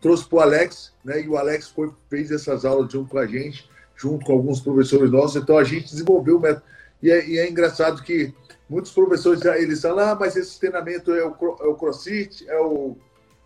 [0.00, 1.22] trouxe para o Alex, né?
[1.22, 5.10] E o Alex foi, fez essas aulas junto com a gente, junto com alguns professores
[5.10, 5.42] nossos.
[5.42, 6.64] Então a gente desenvolveu o método.
[7.02, 8.32] E é, e é engraçado que
[8.68, 12.96] muitos professores eles falam, ah, mas esse treinamento é o, é o CrossFit, é o,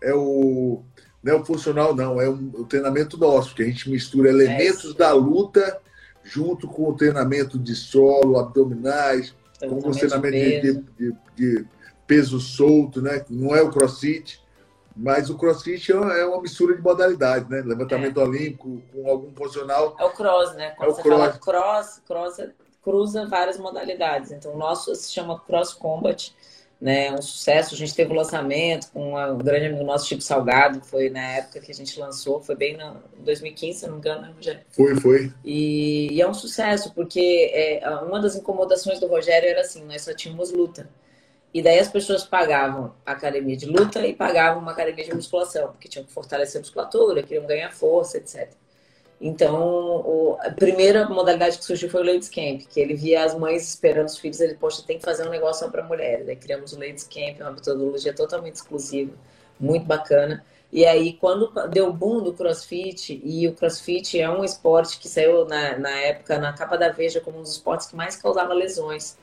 [0.01, 0.81] é o
[1.23, 4.93] não é o funcional, não, é um, o treinamento nosso, que a gente mistura elementos
[4.93, 5.79] é da luta
[6.23, 11.67] junto com o treinamento de solo, abdominais, com o treinamento de, de, de, de
[12.07, 13.25] peso solto, né?
[13.29, 14.41] Não é o crossfit,
[14.95, 17.61] mas o crossfit é uma é mistura de modalidade, né?
[17.61, 18.23] Levantamento é.
[18.23, 19.95] olímpico com algum funcional.
[19.99, 20.71] É o cross, né?
[20.71, 21.19] Quando é o você cross.
[21.19, 22.51] fala cross, cross é,
[22.83, 24.31] cruza várias modalidades.
[24.31, 26.35] Então, o nosso se chama Cross Combat,
[26.83, 27.13] né?
[27.13, 27.73] Um sucesso.
[27.73, 31.37] A gente teve o um lançamento com um grande amigo nosso, Chico Salgado, foi na
[31.37, 34.61] época que a gente lançou, foi bem em 2015, se não me engano, né, Rogério?
[34.69, 35.31] Foi, foi.
[35.45, 40.01] E, e é um sucesso, porque é, uma das incomodações do Rogério era assim, nós
[40.01, 40.89] só tínhamos luta.
[41.53, 45.87] E daí as pessoas pagavam academia de luta e pagavam uma academia de musculação, porque
[45.87, 48.51] tinham que fortalecer a musculatura, queriam ganhar força, etc.
[49.25, 49.55] Então,
[50.05, 53.69] o, a primeira modalidade que surgiu foi o Ladies Camp, que ele via as mães
[53.69, 56.25] esperando os filhos, ele, poxa, tem que fazer um negócio só para mulheres.
[56.25, 59.13] Daí criamos o Ladies Camp, uma metodologia totalmente exclusiva,
[59.57, 60.43] muito bacana.
[60.69, 65.07] E aí, quando deu o boom do crossfit, e o crossfit é um esporte que
[65.07, 68.53] saiu na, na época na capa da Veja como um dos esportes que mais causava
[68.53, 69.15] lesões.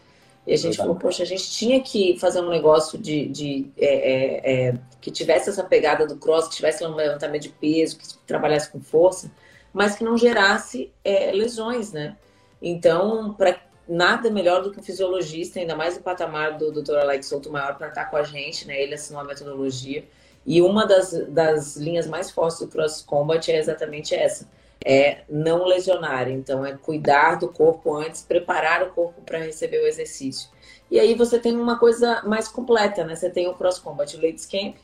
[0.46, 3.84] E a gente falou, poxa, a gente tinha que fazer um negócio de, de é,
[3.84, 8.16] é, é, que tivesse essa pegada do cross, que tivesse um levantamento de peso, que
[8.26, 9.30] trabalhasse com força,
[9.72, 12.16] mas que não gerasse é, lesões, né?
[12.60, 16.96] Então, para nada melhor do que um fisiologista, ainda mais o patamar do Dr.
[16.96, 18.80] Alex Souto Maior para estar com a gente, né?
[18.80, 20.04] Ele assinou a metodologia.
[20.46, 24.48] E uma das, das linhas mais fortes do Cross Combat é exatamente essa
[24.84, 26.28] é não lesionar.
[26.28, 30.48] Então, é cuidar do corpo antes, preparar o corpo para receber o exercício.
[30.90, 33.14] E aí você tem uma coisa mais completa, né?
[33.14, 34.76] Você tem o Cross Combat Ladies Camp,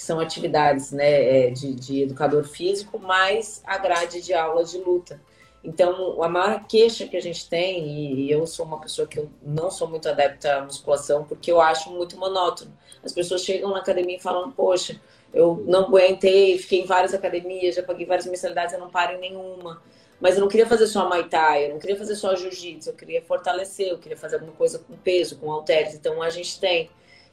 [0.00, 4.78] que são atividades né, é, de, de educador físico, mais a grade de aulas de
[4.78, 5.20] luta.
[5.62, 9.28] Então, a maior queixa que a gente tem, e eu sou uma pessoa que eu
[9.42, 12.72] não sou muito adepta à musculação, porque eu acho muito monótono.
[13.04, 14.98] As pessoas chegam na academia e falam, poxa,
[15.34, 19.20] eu não aguentei, fiquei em várias academias, já paguei várias mensalidades, eu não paro em
[19.20, 19.82] nenhuma.
[20.18, 22.94] Mas eu não queria fazer só Muay Thai, eu não queria fazer só Jiu-Jitsu, eu
[22.94, 25.94] queria fortalecer, eu queria fazer alguma coisa com peso, com halteres.
[25.94, 26.88] Então a gente tem.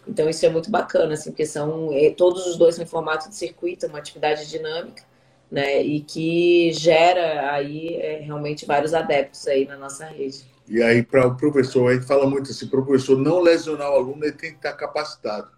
[0.07, 3.35] Então isso é muito bacana, assim, porque são é, todos os dois em formato de
[3.35, 5.03] circuito, uma atividade dinâmica,
[5.51, 5.81] né?
[5.81, 10.45] E que gera aí é, realmente vários adeptos aí na nossa rede.
[10.67, 13.89] E aí, para o professor, a gente fala muito assim, para o professor não lesionar
[13.89, 15.49] o aluno, ele tem que estar capacitado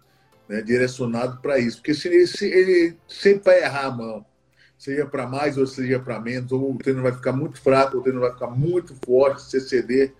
[0.50, 1.76] né, direcionado para isso.
[1.76, 4.26] Porque se ele, se ele sempre vai errar a mão,
[4.76, 8.00] seja para mais ou seja para menos, ou o treino vai ficar muito fraco, ou
[8.00, 10.12] o treino vai ficar muito forte, se exceder.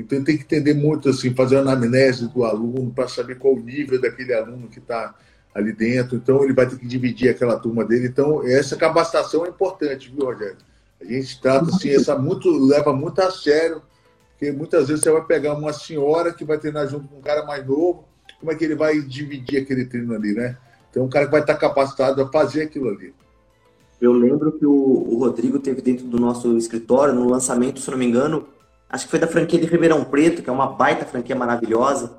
[0.00, 3.60] Então tem que entender muito assim, fazer uma anamnese do aluno para saber qual o
[3.60, 5.14] nível daquele aluno que está
[5.54, 6.16] ali dentro.
[6.16, 8.06] Então ele vai ter que dividir aquela turma dele.
[8.06, 10.56] Então essa capacitação é importante, viu, Rogério?
[11.00, 13.82] A gente trata assim, essa muito leva muito a sério,
[14.30, 17.44] porque muitas vezes você vai pegar uma senhora que vai treinar junto com um cara
[17.44, 18.04] mais novo,
[18.38, 20.56] como é que ele vai dividir aquele treino ali, né?
[20.90, 23.12] Então, um cara que vai estar capacitado a fazer aquilo ali.
[24.00, 27.98] Eu lembro que o, o Rodrigo teve dentro do nosso escritório, no lançamento, se não
[27.98, 28.46] me engano,
[28.88, 32.16] acho que foi da franquia de Ribeirão Preto, que é uma baita franquia maravilhosa,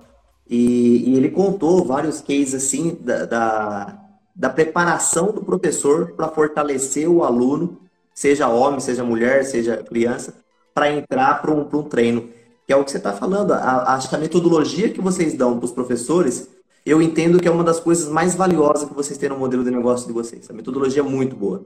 [0.50, 4.00] e, e ele contou vários cases assim da, da,
[4.36, 7.78] da preparação do professor para fortalecer o aluno,
[8.14, 10.34] seja homem, seja mulher, seja criança,
[10.74, 12.30] para entrar para um, um treino
[12.70, 13.52] que é o que você está falando.
[13.52, 16.48] Acho que a metodologia que vocês dão para os professores,
[16.86, 19.72] eu entendo que é uma das coisas mais valiosas que vocês têm no modelo de
[19.72, 20.48] negócio de vocês.
[20.52, 21.66] A metodologia é muito boa.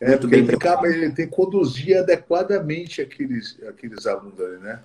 [0.00, 4.80] É, muito bem ele, acaba, ele tem que conduzir adequadamente aqueles, aqueles alunos ali, né?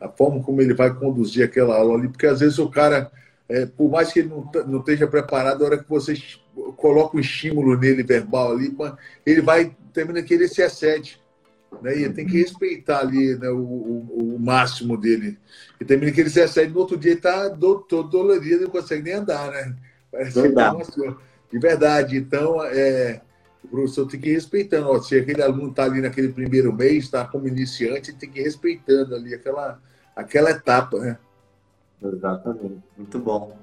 [0.00, 3.10] A forma como ele vai conduzir aquela aula ali, porque às vezes o cara,
[3.48, 6.14] é, por mais que ele não, não esteja preparado, a hora que você
[6.76, 8.76] coloca um estímulo nele verbal ali,
[9.24, 11.20] ele vai, termina que ele se excede.
[11.80, 11.96] né?
[11.96, 15.38] E tem que respeitar ali né, o, o, o, máximo dele.
[15.80, 19.02] E também que ele recebe no outro dia ele está do, todo dolorido, não consegue
[19.04, 19.74] nem andar, né?
[20.10, 20.76] Parece que tá
[21.50, 22.16] de verdade.
[22.16, 23.20] Então, é,
[23.64, 24.88] o professor tem que ir respeitando.
[24.88, 28.44] Ó, se aquele aluno está ali naquele primeiro mês, está como iniciante, tem que ir
[28.44, 29.80] respeitando ali aquela,
[30.14, 31.18] aquela etapa, né?
[32.02, 32.78] Exatamente.
[32.96, 33.56] Muito bom.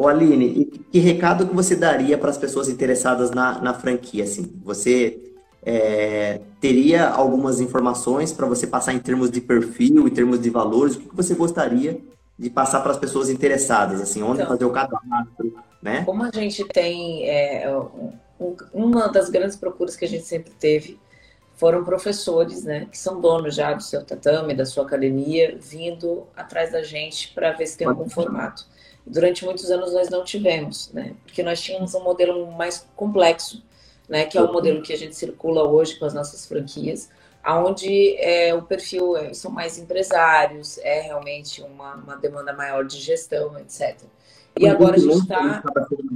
[0.00, 4.24] Ô Aline, que recado que você daria para as pessoas interessadas na, na franquia?
[4.24, 4.50] Assim?
[4.64, 10.50] Você é, teria algumas informações para você passar em termos de perfil, em termos de
[10.50, 10.96] valores?
[10.96, 12.00] O que você gostaria
[12.38, 14.00] de passar para as pessoas interessadas?
[14.00, 16.02] Assim, onde então, fazer o cadastro, né?
[16.04, 18.12] Como a gente tem é, um,
[18.72, 20.98] uma das grandes procuras que a gente sempre teve
[21.56, 26.72] foram professores, né, que são donos já do seu tatame, da sua academia, vindo atrás
[26.72, 28.66] da gente para ver se tem algum formato.
[29.06, 33.62] Durante muitos anos nós não tivemos, né, porque nós tínhamos um modelo mais complexo,
[34.08, 37.10] né, que é o modelo que a gente circula hoje com as nossas franquias,
[37.42, 42.98] aonde é, o perfil é, são mais empresários, é realmente uma, uma demanda maior de
[42.98, 43.98] gestão, etc.
[44.58, 45.62] E agora a gente está.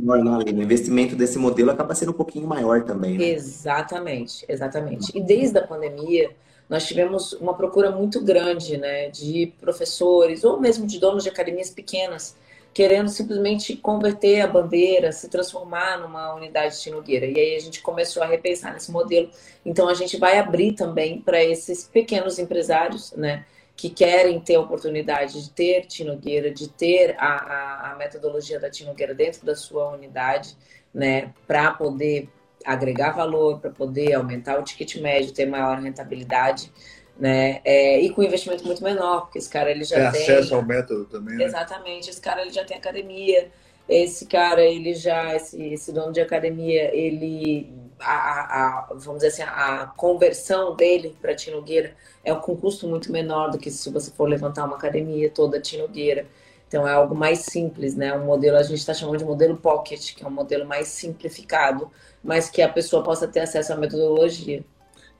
[0.04, 3.16] O investimento desse modelo acaba sendo um pouquinho maior também.
[3.16, 3.28] Né?
[3.28, 5.16] Exatamente, exatamente.
[5.16, 6.30] E desde a pandemia,
[6.68, 11.70] nós tivemos uma procura muito grande né, de professores, ou mesmo de donos de academias
[11.70, 12.36] pequenas,
[12.72, 17.26] querendo simplesmente converter a bandeira, se transformar numa unidade tinogueira.
[17.26, 19.30] E aí a gente começou a repensar nesse modelo.
[19.64, 23.44] Então a gente vai abrir também para esses pequenos empresários, né?
[23.76, 28.70] Que querem ter a oportunidade de ter Tinogueira, de ter a, a, a metodologia da
[28.70, 30.56] Tinogueira dentro da sua unidade,
[30.92, 32.28] né, para poder
[32.64, 36.72] agregar valor, para poder aumentar o ticket médio, ter maior rentabilidade,
[37.18, 40.54] né, é, e com investimento muito menor, porque esse cara ele já é tem acesso
[40.54, 41.36] ao método também.
[41.36, 41.44] Né?
[41.44, 43.50] Exatamente, esse cara ele já tem academia,
[43.88, 49.42] esse cara ele já esse, esse dono de academia ele a, a, vamos dizer assim,
[49.42, 54.28] a conversão dele para Tinogueira é com custo muito menor do que se você for
[54.28, 56.26] levantar uma academia toda Tinogueira.
[56.66, 58.12] Então é algo mais simples, né?
[58.16, 61.90] Um modelo a gente está chamando de modelo pocket, que é um modelo mais simplificado,
[62.22, 64.64] mas que a pessoa possa ter acesso à metodologia.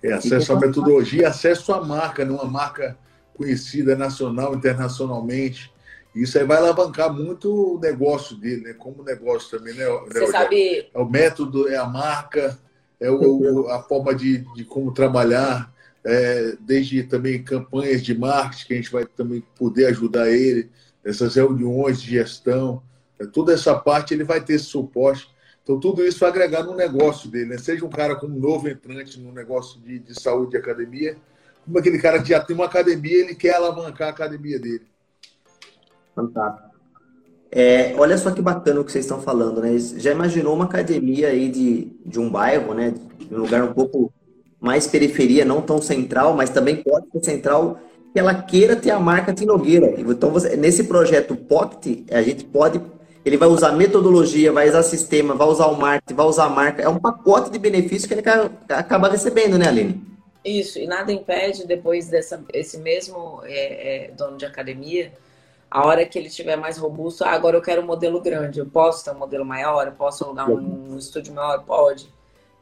[0.02, 2.50] É, acesso à metodologia, acesso à marca, numa né?
[2.50, 2.98] marca
[3.36, 5.72] conhecida nacional, internacionalmente.
[6.14, 8.72] Isso aí vai alavancar muito o negócio dele, né?
[8.74, 9.84] Como negócio também, né?
[10.08, 10.88] Você sabe...
[10.92, 12.58] É o método, é a marca,
[13.00, 15.72] é o, a forma de, de como trabalhar,
[16.04, 20.70] é, desde também campanhas de marketing, que a gente vai também poder ajudar ele,
[21.04, 22.82] essas reuniões de gestão,
[23.18, 25.32] é, toda essa parte ele vai ter esse suporte.
[25.62, 27.58] Então, tudo isso vai agregar no negócio dele, né?
[27.58, 31.16] Seja um cara como um novo entrante no negócio de, de saúde de academia,
[31.64, 34.86] como aquele cara que já tem uma academia, ele quer alavancar a academia dele.
[36.14, 36.73] Fantástico.
[37.54, 39.78] É, olha só que bacana o que vocês estão falando, né?
[39.78, 42.92] Já imaginou uma academia aí de, de um bairro, né?
[43.16, 44.12] De um lugar um pouco
[44.60, 47.78] mais periferia, não tão central, mas também pode ser central,
[48.12, 49.94] que ela queira ter a marca Tinogueira.
[49.98, 52.80] Então, você, nesse projeto Pocket, a gente pode.
[53.24, 56.82] Ele vai usar metodologia, vai usar sistema, vai usar o marketing, vai usar a marca.
[56.82, 58.22] É um pacote de benefícios que ele
[58.68, 60.02] acaba recebendo, né, Aline?
[60.44, 65.12] Isso, e nada impede, depois dessa, esse mesmo é, é, dono de academia,
[65.74, 68.66] a hora que ele estiver mais robusto, ah, agora eu quero um modelo grande, eu
[68.66, 71.64] posso ter um modelo maior, eu posso alugar um, um estúdio maior?
[71.64, 72.08] Pode.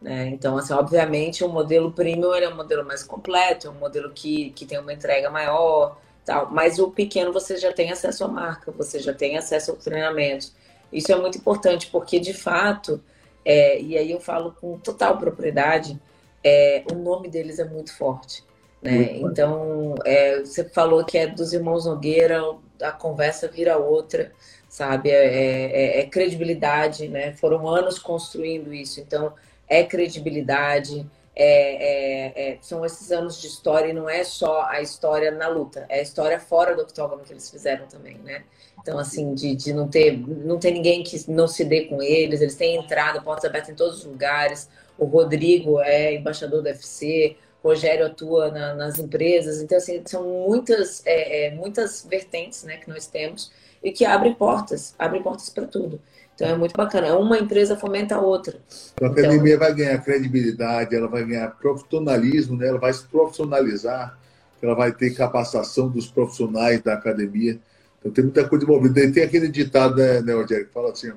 [0.00, 0.28] Né?
[0.28, 4.48] Então, assim, obviamente, o modelo premium é um modelo mais completo, é um modelo que,
[4.52, 6.50] que tem uma entrega maior, tal.
[6.50, 10.46] mas o pequeno você já tem acesso à marca, você já tem acesso ao treinamento.
[10.90, 12.98] Isso é muito importante, porque, de fato,
[13.44, 16.00] é, e aí eu falo com total propriedade,
[16.42, 18.42] é, o nome deles é muito forte.
[18.82, 19.18] Né?
[19.18, 22.42] Então, é, você falou que é dos irmãos Nogueira,
[22.82, 24.32] a conversa vira outra,
[24.68, 25.10] sabe?
[25.10, 27.32] É, é, é, é, credibilidade, né?
[27.34, 29.34] Foram anos construindo isso, então
[29.68, 35.30] é credibilidade, é, é, são esses anos de história e não é só a história
[35.30, 38.42] na luta, é a história fora do octógono que eles fizeram também, né?
[38.80, 42.40] Então, assim, de, de não, ter, não ter ninguém que não se dê com eles,
[42.40, 44.68] eles têm entrada, portas abertas em todos os lugares.
[44.98, 49.62] O Rodrigo é embaixador da FC, Rogério atua na, nas empresas.
[49.62, 53.52] Então, assim, são muitas, é, é, muitas vertentes né, que nós temos
[53.82, 56.00] e que abrem portas, abrem portas para tudo.
[56.34, 57.16] Então é muito bacana.
[57.16, 58.58] Uma empresa fomenta a outra.
[59.00, 62.68] A academia então, vai ganhar credibilidade, ela vai ganhar profissionalismo, né?
[62.68, 64.18] ela vai se profissionalizar,
[64.60, 67.58] ela vai ter capacitação dos profissionais da academia.
[68.00, 69.12] Então tem muita coisa envolvida.
[69.12, 71.12] Tem aquele ditado, né, né Rogério, que fala assim: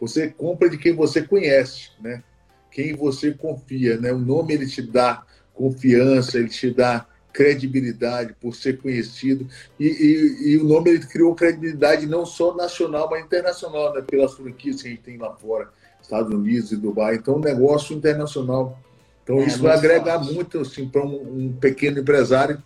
[0.00, 2.22] você compra de quem você conhece, né?
[2.70, 4.12] Quem você confia, né?
[4.12, 5.24] O nome ele te dá
[5.58, 9.46] confiança, ele te dá credibilidade por ser conhecido.
[9.78, 14.02] E, e, e, o nome ele criou credibilidade não só nacional, mas internacional, né?
[14.02, 15.68] pelas franquias que a gente tem lá fora,
[16.00, 17.16] Estados Unidos e Dubai.
[17.16, 18.78] Então, um negócio internacional.
[19.22, 20.34] Então, é, isso vai agregar forte.
[20.34, 22.62] muito assim, para um, um, pequeno empresário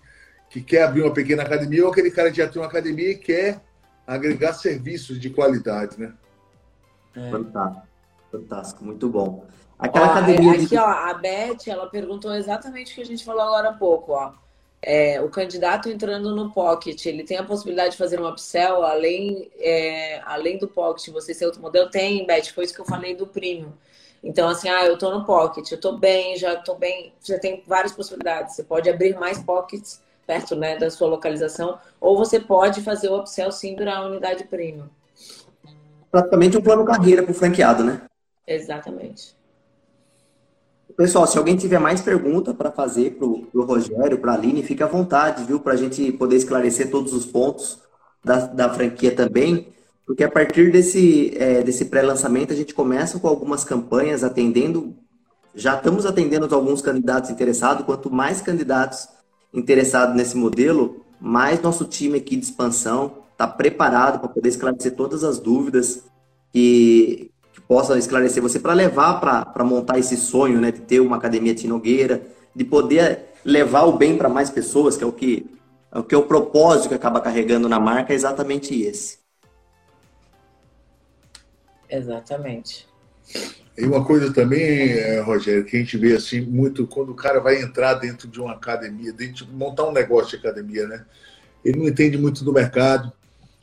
[0.48, 3.16] que quer abrir uma pequena academia ou aquele cara que já tem uma academia e
[3.16, 3.60] quer
[4.06, 6.12] agregar serviços de qualidade, né?
[7.16, 7.30] É.
[7.30, 7.86] Fantástico,
[8.30, 9.46] fantástico, muito bom.
[9.82, 10.78] Aquela ó, academia aqui, de...
[10.78, 14.32] ó, a Beth, ela perguntou exatamente o que a gente falou agora há pouco, ó.
[14.80, 19.50] É, o candidato entrando no Pocket, ele tem a possibilidade de fazer um upsell além,
[19.58, 21.90] é, além do Pocket, você ser outro modelo?
[21.90, 23.72] Tem, Beth, foi isso que eu falei do Premium.
[24.22, 27.62] Então, assim, ah, eu tô no Pocket, eu tô bem, já tô bem, já tem
[27.66, 28.54] várias possibilidades.
[28.54, 33.18] Você pode abrir mais Pockets perto né, da sua localização, ou você pode fazer o
[33.18, 34.88] upsell sim para a unidade Premium.
[36.10, 38.02] Praticamente um plano carreira para o franqueado, né?
[38.46, 39.34] Exatamente.
[40.96, 44.82] Pessoal, se alguém tiver mais pergunta para fazer para o Rogério, para a Aline, fique
[44.82, 45.60] à vontade, viu?
[45.60, 47.80] Para a gente poder esclarecer todos os pontos
[48.24, 49.68] da, da franquia também.
[50.06, 54.94] Porque a partir desse, é, desse pré-lançamento, a gente começa com algumas campanhas atendendo.
[55.54, 57.84] Já estamos atendendo alguns candidatos interessados.
[57.84, 59.08] Quanto mais candidatos
[59.52, 65.24] interessados nesse modelo, mais nosso time aqui de expansão está preparado para poder esclarecer todas
[65.24, 66.04] as dúvidas
[66.52, 71.54] que, possa esclarecer você para levar para montar esse sonho, né, de ter uma academia
[71.54, 72.22] tinogueira,
[72.54, 75.46] de poder levar o bem para mais pessoas, que é o que
[75.90, 79.18] é o que é o propósito que acaba carregando na marca, é exatamente esse.
[81.88, 82.88] Exatamente.
[83.76, 87.40] E uma coisa também, eh, Rogério, que a gente vê assim muito quando o cara
[87.40, 91.04] vai entrar dentro de uma academia, dentro de montar um negócio de academia, né?
[91.64, 93.12] Ele não entende muito do mercado,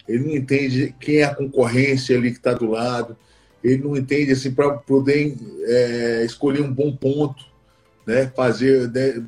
[0.07, 3.17] ele não entende quem é a concorrência ali que está do lado,
[3.63, 7.43] ele não entende assim para poder é, escolher um bom ponto,
[8.05, 8.31] né?
[8.35, 9.23] Fazer, né,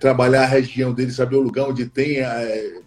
[0.00, 2.40] trabalhar a região dele, saber o lugar onde tem a,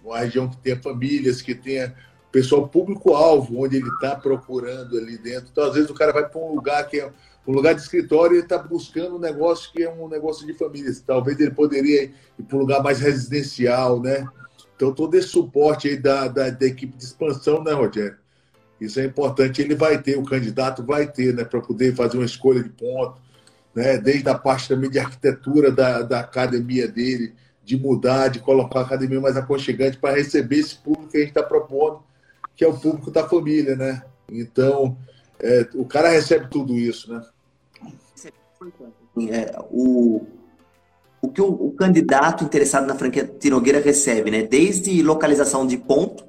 [0.03, 1.93] uma região que tenha famílias, que tenha
[2.31, 5.49] pessoal público-alvo, onde ele está procurando ali dentro.
[5.51, 7.11] Então, às vezes, o cara vai para um lugar que é
[7.47, 10.99] um lugar de escritório e está buscando um negócio que é um negócio de famílias.
[10.99, 14.27] Talvez ele poderia ir para um lugar mais residencial, né?
[14.75, 18.17] Então, todo esse suporte aí da, da, da equipe de expansão, né, Rogério?
[18.79, 19.61] Isso é importante.
[19.61, 23.17] Ele vai ter, o candidato vai ter, né, para poder fazer uma escolha de ponto,
[23.73, 28.79] né, desde a parte também de arquitetura da, da academia dele, de mudar, de colocar
[28.79, 32.03] a academia mais aconchegante para receber esse público que a gente está propondo,
[32.55, 34.03] que é o público da família, né?
[34.29, 34.97] Então,
[35.39, 37.21] é, o cara recebe tudo isso, né?
[39.29, 40.25] É, o,
[41.21, 44.43] o que o, o, candidato interessado na franquia Tinogueira recebe, né?
[44.43, 46.25] Desde localização de ponto,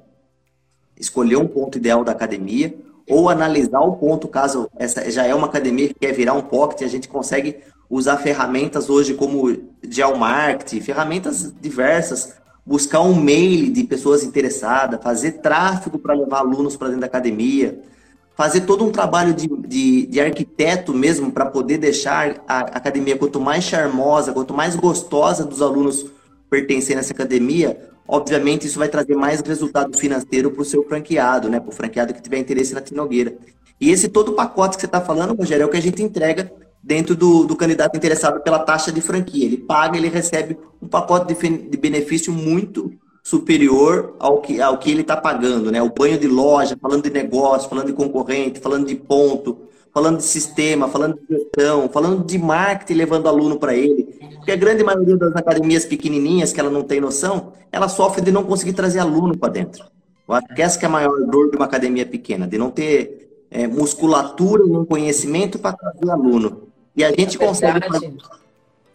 [0.99, 2.75] escolher um ponto ideal da academia,
[3.09, 6.81] ou analisar o ponto, caso essa já é uma academia que quer virar um pocket,
[6.81, 7.57] a gente consegue
[7.89, 12.35] usar ferramentas hoje como geomarketing, ferramentas diversas,
[12.65, 17.79] buscar um mail de pessoas interessadas, fazer tráfego para levar alunos para dentro da academia,
[18.35, 23.39] fazer todo um trabalho de, de, de arquiteto mesmo para poder deixar a academia quanto
[23.39, 26.07] mais charmosa, quanto mais gostosa dos alunos
[26.49, 31.49] pertencerem a essa academia, obviamente isso vai trazer mais resultado financeiro para o seu franqueado,
[31.49, 31.59] né?
[31.59, 33.35] Para o franqueado que tiver interesse na Tinogueira.
[33.79, 36.01] E esse todo o pacote que você está falando, Rogério, é o que a gente
[36.01, 36.51] entrega
[36.81, 39.45] dentro do, do candidato interessado pela taxa de franquia.
[39.45, 42.93] Ele paga, ele recebe um pacote de, de benefício muito
[43.23, 45.81] superior ao que, ao que ele está pagando, né?
[45.81, 49.57] O banho de loja, falando de negócio, falando de concorrente, falando de ponto,
[49.91, 54.04] falando de sistema, falando de gestão, falando de marketing, levando aluno para ele.
[54.35, 58.31] Porque a grande maioria das academias pequenininhas, que ela não tem noção, ela sofre de
[58.31, 59.85] não conseguir trazer aluno para dentro.
[60.27, 62.71] Eu acho que essa que é a maior dor de uma academia pequena, de não
[62.71, 66.67] ter é, musculatura e um conhecimento para trazer aluno.
[66.95, 68.13] E a gente consegue fazer...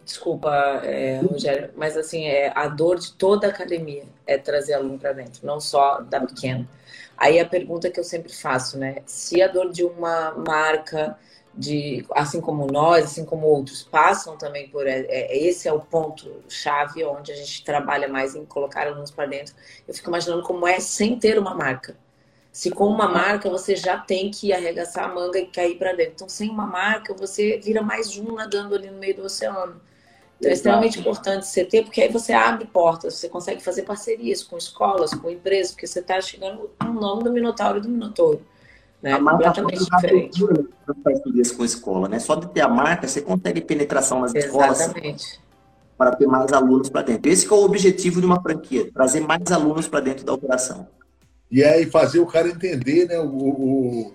[0.03, 0.49] Desculpa,
[0.83, 5.13] é, Rogério, mas assim, é, a dor de toda a academia é trazer aluno para
[5.13, 6.67] dentro, não só da pequena.
[7.15, 8.97] Aí a pergunta que eu sempre faço, né?
[9.05, 11.15] Se a dor de uma marca,
[11.53, 16.43] de assim como nós, assim como outros, passam também por é, esse é o ponto
[16.47, 19.53] chave onde a gente trabalha mais em colocar alunos para dentro.
[19.87, 21.95] Eu fico imaginando como é sem ter uma marca.
[22.51, 26.13] Se com uma marca você já tem que arregaçar a manga e cair para dentro.
[26.15, 29.81] Então, sem uma marca, você vira mais um nadando ali no meio do oceano.
[30.41, 34.43] Então é extremamente importante você ter, porque aí você abre portas, você consegue fazer parcerias
[34.43, 38.41] com escolas, com empresas, porque você está chegando no nome do Minotauro e do Minotouro.
[39.01, 39.13] Né?
[39.13, 40.45] A marca completamente diferente.
[41.03, 42.19] parcerias com escola, né?
[42.19, 44.81] Só de ter a marca, você consegue penetração nas escolas.
[44.81, 45.39] Exatamente.
[45.97, 47.31] Para ter mais alunos para dentro.
[47.31, 50.87] Esse é o objetivo de uma franquia, trazer mais alunos para dentro da operação.
[51.49, 54.13] E aí fazer o cara entender né, o, o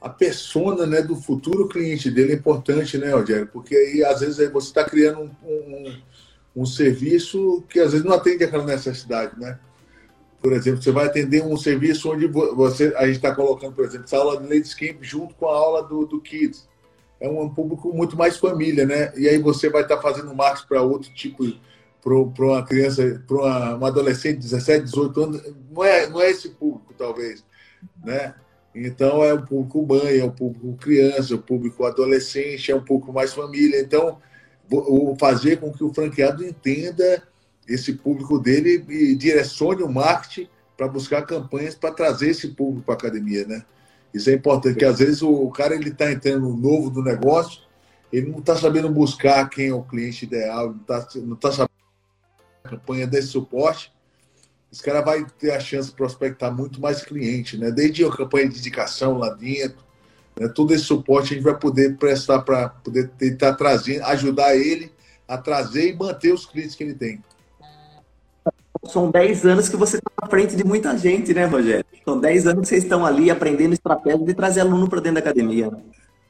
[0.00, 3.48] a persona né, do futuro cliente dele é importante, né, Rogério?
[3.48, 5.96] Porque aí, às vezes, você está criando um, um,
[6.62, 9.58] um, serviço que, às vezes, não atende aquela necessidade, né?
[10.40, 14.04] Por exemplo, você vai atender um serviço onde você, a gente está colocando, por exemplo,
[14.04, 16.68] essa aula de Ladies Camp junto com a aula do, do Kids.
[17.20, 19.12] é um público muito mais família, né?
[19.16, 21.44] E aí você vai estar tá fazendo marketing para outro tipo,
[22.00, 23.36] para uma criança, para
[23.76, 27.44] uma, adolescente de 17, 18 anos, não é, não é esse público, talvez,
[28.04, 28.34] né?
[28.74, 32.84] Então é o público mãe, é o público criança, é o público adolescente, é um
[32.84, 33.80] pouco mais família.
[33.80, 34.18] Então,
[35.18, 37.22] fazer com que o franqueado entenda
[37.68, 42.94] esse público dele e direcione o marketing para buscar campanhas para trazer esse público para
[42.94, 43.64] a academia, né?
[44.14, 47.60] Isso é importante, porque às vezes o cara ele está entrando novo do negócio,
[48.12, 51.70] ele não está sabendo buscar quem é o cliente ideal, não está não tá sabendo
[52.64, 53.92] a campanha desse suporte.
[54.72, 57.70] Esse cara vai ter a chance de prospectar muito mais cliente, né?
[57.70, 59.78] Desde a campanha de indicação lá dentro,
[60.38, 60.48] né?
[60.48, 64.92] todo esse suporte a gente vai poder prestar para poder tentar trazer, ajudar ele
[65.26, 67.22] a trazer e manter os clientes que ele tem.
[68.88, 71.84] São 10 anos que você está à frente de muita gente, né, Rogério?
[72.04, 75.20] São 10 anos que vocês estão ali aprendendo estratégia de trazer aluno para dentro da
[75.20, 75.70] academia.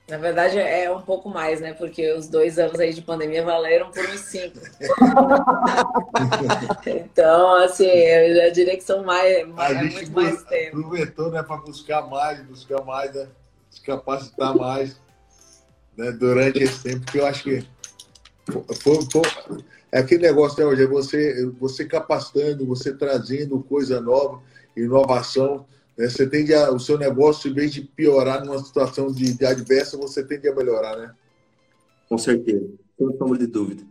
[0.09, 1.75] Na verdade, é um pouco mais, né?
[1.75, 4.59] Porque os dois anos aí de pandemia valeram por uns cinco.
[6.87, 10.79] então, assim, eu já diria que são mais, mais a gente muito mais tempo.
[10.79, 13.29] Aproveitou, né, para buscar mais, buscar mais, né?
[13.71, 14.99] se capacitar mais
[15.97, 17.67] né, durante esse tempo, que eu acho que
[18.83, 19.23] foi, foi,
[19.91, 24.43] é aquele negócio, né, hoje, é você, você capacitando, você trazendo coisa nova,
[24.76, 25.66] inovação.
[25.97, 29.47] Né, você tende a, o seu negócio, em vez de piorar numa situação de, de
[29.47, 31.14] adversa, você tende a melhorar, né?
[32.09, 32.66] Com certeza,
[32.99, 33.82] sem sombra de dúvida.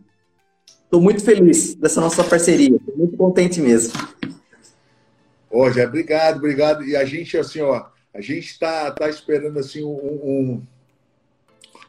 [0.84, 3.92] Estou muito feliz dessa nossa parceria, Estou muito contente mesmo.
[5.50, 6.84] Ó, já, obrigado, obrigado.
[6.84, 10.62] E a gente, assim, ó, a gente está tá esperando, assim, um, um,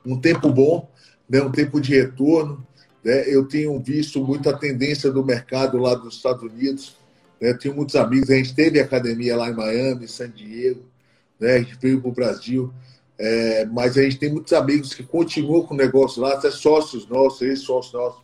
[0.06, 0.90] um tempo bom,
[1.30, 2.66] né, um tempo de retorno,
[3.04, 3.24] né?
[3.28, 6.98] Eu tenho visto muita tendência do mercado lá dos Estados Unidos.
[7.40, 7.54] Né?
[7.54, 8.30] Tenho muitos amigos.
[8.30, 10.84] A gente teve academia lá em Miami, San Diego.
[11.40, 11.56] Né?
[11.56, 12.74] A gente veio para o Brasil.
[13.18, 17.08] É, mas a gente tem muitos amigos que continuam com o negócio lá, até sócios
[17.08, 18.22] nossos, ex-sócios nossos.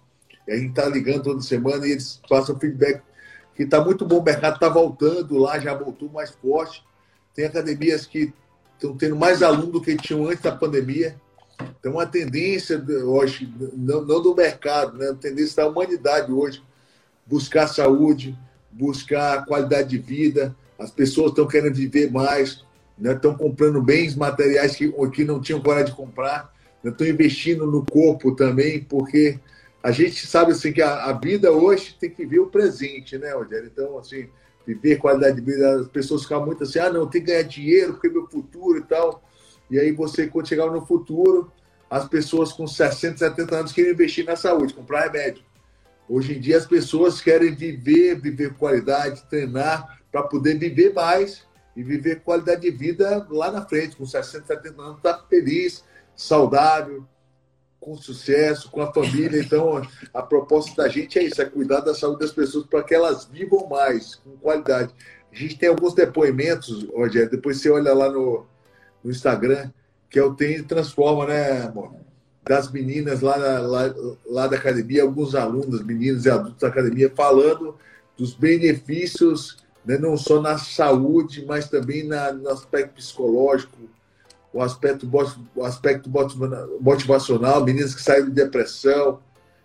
[0.47, 3.01] E a gente está ligando toda semana e eles passam feedback
[3.55, 6.83] que está muito bom, o mercado está voltando lá, já voltou mais forte.
[7.33, 8.33] Tem academias que
[8.73, 11.15] estão tendo mais alunos do que tinham antes da pandemia.
[11.81, 15.09] Tem uma tendência hoje, não, não do mercado, né?
[15.09, 16.61] a tendência da humanidade hoje,
[17.25, 18.37] buscar saúde,
[18.71, 20.55] buscar qualidade de vida.
[20.77, 22.63] As pessoas estão querendo viver mais,
[22.97, 23.13] né?
[23.13, 26.53] estão comprando bens materiais que, que não tinham coragem de comprar,
[26.83, 26.91] né?
[26.91, 29.39] estão investindo no corpo também, porque
[29.85, 33.33] a gente sabe assim, que a, a vida hoje tem que ver o presente, né,
[33.33, 33.69] Rogério?
[33.71, 34.27] Então, assim,
[34.65, 37.93] viver qualidade de vida, as pessoas ficam muito assim, ah, não, tem que ganhar dinheiro,
[37.93, 39.23] porque é meu futuro e tal.
[39.69, 41.51] E aí você, quando chegar no futuro,
[41.89, 45.43] as pessoas com 60, 70 anos querem investir na saúde, comprar remédio.
[46.07, 51.43] Hoje em dia as pessoas querem viver, viver qualidade, treinar para poder viver mais
[51.75, 55.83] e viver qualidade de vida lá na frente, com 60, 70 anos, estar tá feliz,
[56.15, 57.05] saudável,
[57.79, 59.41] com sucesso, com a família.
[59.41, 59.81] Então,
[60.13, 63.25] a proposta da gente é isso, é cuidar da saúde das pessoas para que elas
[63.25, 64.93] vivam mais, com qualidade.
[65.31, 68.45] A gente tem alguns depoimentos, Rogério, depois você olha lá no,
[69.05, 69.69] no Instagram,
[70.09, 71.93] que é o Tem Transforma, né, amor?
[72.43, 73.93] Das meninas lá, lá,
[74.25, 77.75] lá da academia, alguns alunos, meninos e adultos da academia, falando
[78.17, 83.77] dos benefícios, né, não só na saúde, mas também na, no aspecto psicológico,
[84.53, 85.09] o aspecto,
[85.55, 86.09] o aspecto
[86.79, 89.19] motivacional, meninas que saíram de depressão.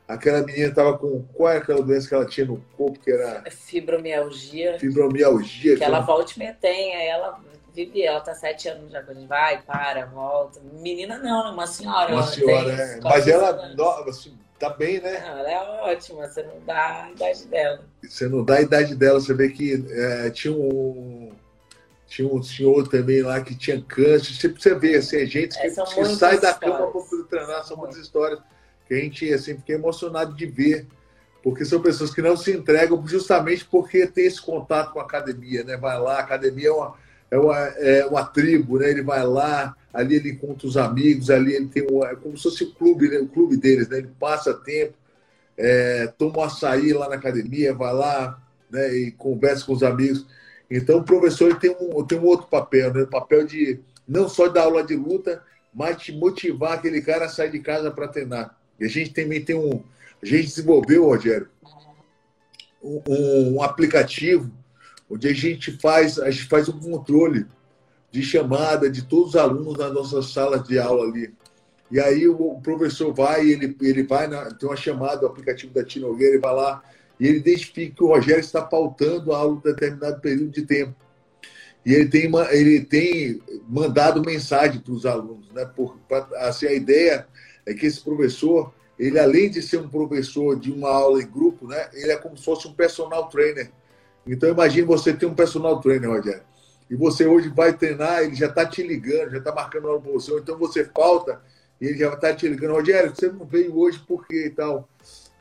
[0.08, 1.22] Aquela menina estava com.
[1.32, 2.98] Qual é aquela doença que ela tinha no corpo?
[2.98, 3.48] Que era.
[3.48, 4.76] Fibromialgia.
[4.80, 5.74] Fibromialgia.
[5.74, 7.38] Que, que ela volta e me tem, aí ela
[7.74, 10.60] Vivi, ela tá sete anos já, quando vai, para, volta.
[10.60, 11.50] Menina não, né?
[11.50, 12.12] uma senhora.
[12.12, 13.00] Uma senhora, é.
[13.02, 15.20] Mas ela, nova, assim, tá bem, né?
[15.20, 15.58] Não, ela é
[15.92, 17.84] ótima, você não dá a idade dela.
[18.02, 21.32] Você não dá a idade dela, você vê que é, tinha um.
[22.06, 24.34] Tinha um senhor também lá que tinha câncer.
[24.34, 27.64] Você, você vê, assim, é gente que, é, que sai da cama para poder treinar,
[27.64, 28.40] são muitas histórias
[28.88, 30.88] que a gente, assim, fica emocionado de ver
[31.42, 35.64] porque são pessoas que não se entregam justamente porque tem esse contato com a academia,
[35.64, 35.76] né?
[35.76, 36.94] Vai lá, a academia é uma,
[37.30, 38.90] é uma, é uma tribo, né?
[38.90, 42.42] Ele vai lá, ali ele encontra os amigos, ali ele tem um, é como se
[42.42, 43.18] fosse o clube, né?
[43.18, 43.98] o clube deles, né?
[43.98, 44.94] Ele passa tempo,
[45.56, 48.94] é, toma um açaí lá na academia, vai lá, né?
[48.94, 50.26] E conversa com os amigos.
[50.70, 53.02] Então o professor tem um, tem um outro papel, né?
[53.02, 57.28] O papel de não só dar aula de luta, mas de motivar aquele cara a
[57.28, 58.56] sair de casa para treinar.
[58.78, 59.82] E a gente também tem um,
[60.22, 61.48] a gente desenvolveu, Rogério,
[62.82, 64.50] um, um aplicativo
[65.10, 67.46] onde a gente faz, a gente faz um controle
[68.12, 71.32] de chamada de todos os alunos nas nossas salas de aula ali.
[71.90, 75.84] E aí o professor vai, ele, ele vai, na, tem uma chamada, o aplicativo da
[75.84, 76.82] Tina Nogueira, ele vai lá
[77.18, 80.94] e ele identifica que o Rogério está pautando a aula em determinado período de tempo.
[81.84, 85.50] e ele tem, ele tem mandado mensagem para os alunos.
[85.52, 85.64] Né?
[85.64, 87.26] Por, pra, assim, a ideia
[87.66, 91.66] é que esse professor, ele além de ser um professor de uma aula em grupo,
[91.66, 93.70] né, ele é como se fosse um personal trainer.
[94.26, 96.42] Então imagine você ter um personal trainer, Rogério,
[96.88, 100.38] e você hoje vai treinar, ele já está te ligando, já está marcando uma posição,
[100.38, 101.40] então você falta,
[101.80, 104.88] e ele já está te ligando, Rogério, você não veio hoje por quê e tal.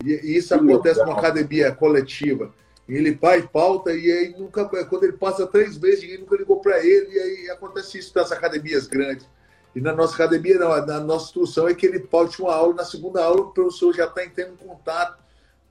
[0.04, 2.54] E, e isso acontece numa academia coletiva.
[2.88, 6.84] Ele vai pauta e aí nunca, quando ele passa três meses, ninguém nunca ligou para
[6.84, 9.28] ele, e aí acontece isso nas academias grandes.
[9.76, 12.86] E na nossa academia, não, na nossa instrução é que ele paute uma aula, na
[12.86, 15.20] segunda aula o professor já está tendo um contato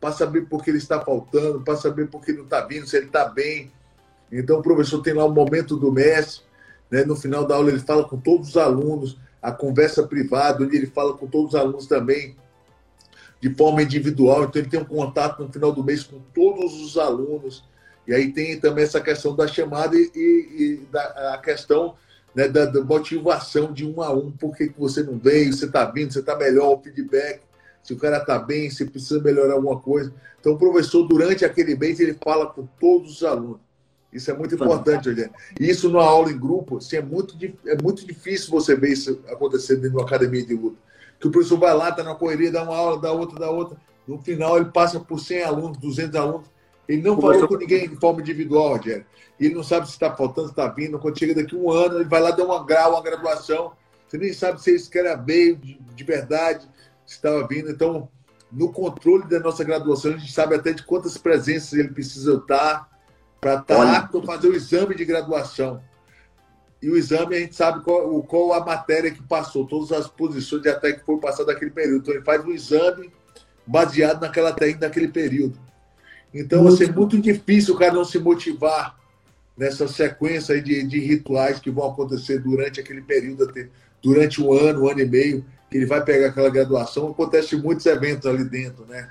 [0.00, 2.96] para saber por que ele está faltando, para saber por que não está vindo, se
[2.96, 3.72] ele está bem.
[4.30, 6.44] Então o professor tem lá o momento do mestre,
[6.90, 7.04] né?
[7.04, 10.86] no final da aula ele fala com todos os alunos, a conversa privada, onde ele
[10.86, 12.36] fala com todos os alunos também,
[13.40, 16.96] de forma individual, então ele tem um contato no final do mês com todos os
[16.98, 17.64] alunos.
[18.06, 21.94] E aí tem também essa questão da chamada e, e da, a questão
[22.34, 24.30] né, da, da, motivação de um a um.
[24.32, 25.52] Por que, que você não veio?
[25.52, 26.12] Você está vindo?
[26.12, 26.72] Você está melhor?
[26.72, 27.40] O feedback.
[27.88, 30.12] Se o cara está bem, se precisa melhorar alguma coisa.
[30.38, 33.60] Então, o professor, durante aquele mês, ele fala com todos os alunos.
[34.12, 35.32] Isso é muito importante, Juliana.
[35.58, 37.34] Isso numa aula em grupo, assim, é, muito,
[37.66, 40.76] é muito difícil você ver isso acontecendo dentro de uma academia de luta
[41.18, 43.76] que o professor vai lá, está na correria, dá uma aula, dá outra, dá outra.
[44.06, 46.46] No final, ele passa por 100 alunos, 200 alunos.
[46.88, 49.04] Ele não falou com ninguém de forma individual, Rogério.
[49.38, 50.98] Ele não sabe se está faltando, se está vindo.
[50.98, 53.72] Quando chega daqui um ano, ele vai lá dar uma grau, uma graduação.
[54.06, 56.66] Você nem sabe se isso era meio de, de verdade,
[57.12, 57.70] estava vindo.
[57.70, 58.08] Então,
[58.50, 62.88] no controle da nossa graduação, a gente sabe até de quantas presenças ele precisa estar
[63.40, 65.82] para estar tá apto a fazer o exame de graduação
[66.80, 70.62] e o exame a gente sabe qual, qual a matéria que passou, todas as posições
[70.62, 72.02] de até que foi passado naquele período.
[72.02, 73.10] Então ele faz um exame
[73.66, 75.58] baseado naquela técnica daquele período.
[76.32, 76.74] Então, muito.
[76.74, 78.96] assim, é muito difícil o cara não se motivar
[79.56, 83.52] nessa sequência de, de rituais que vão acontecer durante aquele período,
[84.00, 87.10] durante um ano, um ano e meio, que ele vai pegar aquela graduação.
[87.10, 89.10] Acontece muitos eventos ali dentro, né?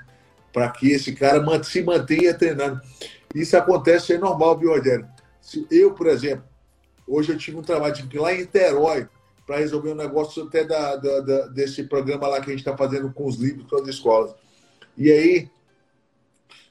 [0.52, 2.80] Para que esse cara se mantenha treinando.
[3.34, 5.06] Isso acontece, é normal, viu, Rogério?
[5.70, 6.44] Eu, por exemplo,
[7.08, 9.08] Hoje eu tive um trabalho, ir lá em Niterói
[9.46, 12.76] para resolver um negócio até da, da, da, desse programa lá que a gente está
[12.76, 14.34] fazendo com os livros com as escolas.
[14.94, 15.50] E aí,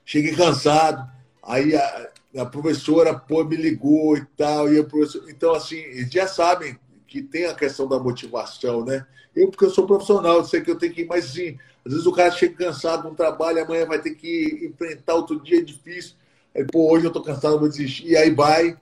[0.05, 1.09] cheguei cansado,
[1.41, 5.25] aí a, a professora pô, me ligou e tal, e a professora...
[5.31, 6.77] então assim, eles já sabem
[7.17, 9.05] que tem a questão da motivação, né?
[9.35, 11.91] Eu, porque eu sou profissional, eu sei que eu tenho que ir, mas sim, às
[11.91, 16.15] vezes o cara chega cansado no trabalho, amanhã vai ter que enfrentar outro dia difícil.
[16.55, 18.07] Aí, pô, hoje eu tô cansado, vou desistir.
[18.07, 18.77] E aí vai,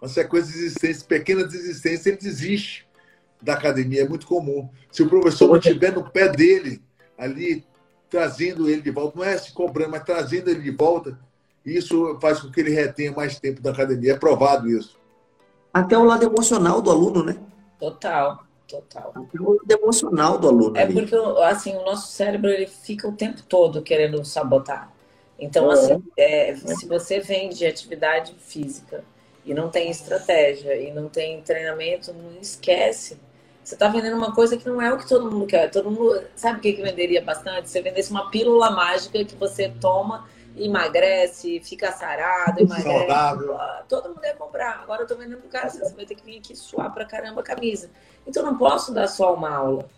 [0.00, 2.86] uma sequência de existência, pequena desistência, ele desiste
[3.42, 4.02] da academia.
[4.02, 4.68] É muito comum.
[4.90, 6.82] Se o professor não estiver no pé dele,
[7.18, 7.64] ali,
[8.08, 11.18] trazendo ele de volta, não é se cobrando, mas trazendo ele de volta,
[11.64, 14.12] isso faz com que ele retenha mais tempo da academia.
[14.12, 14.98] É provado isso.
[15.72, 17.36] Até o lado emocional do aluno, né?
[17.80, 19.12] Total, total.
[19.16, 20.76] Até o emocional do aluno.
[20.76, 20.94] É ali.
[20.94, 24.92] porque, assim, o nosso cérebro ele fica o tempo todo querendo sabotar.
[25.38, 25.74] Então, é.
[25.74, 29.02] assim, é, se você vem de atividade física
[29.44, 33.18] e não tem estratégia e não tem treinamento, não esquece.
[33.64, 35.70] Você está vendendo uma coisa que não é o que todo mundo quer.
[35.70, 37.70] Todo mundo sabe o que, que venderia bastante?
[37.70, 40.28] Você vendesse uma pílula mágica que você toma,
[40.64, 42.98] emagrece, fica sarado, emagrece.
[42.98, 43.58] Saudável.
[43.88, 44.80] Todo mundo ia comprar.
[44.82, 47.04] Agora eu estou vendendo para o cara, você vai ter que vir aqui suar para
[47.04, 47.90] caramba a camisa.
[48.26, 49.88] Então eu não posso dar só uma aula.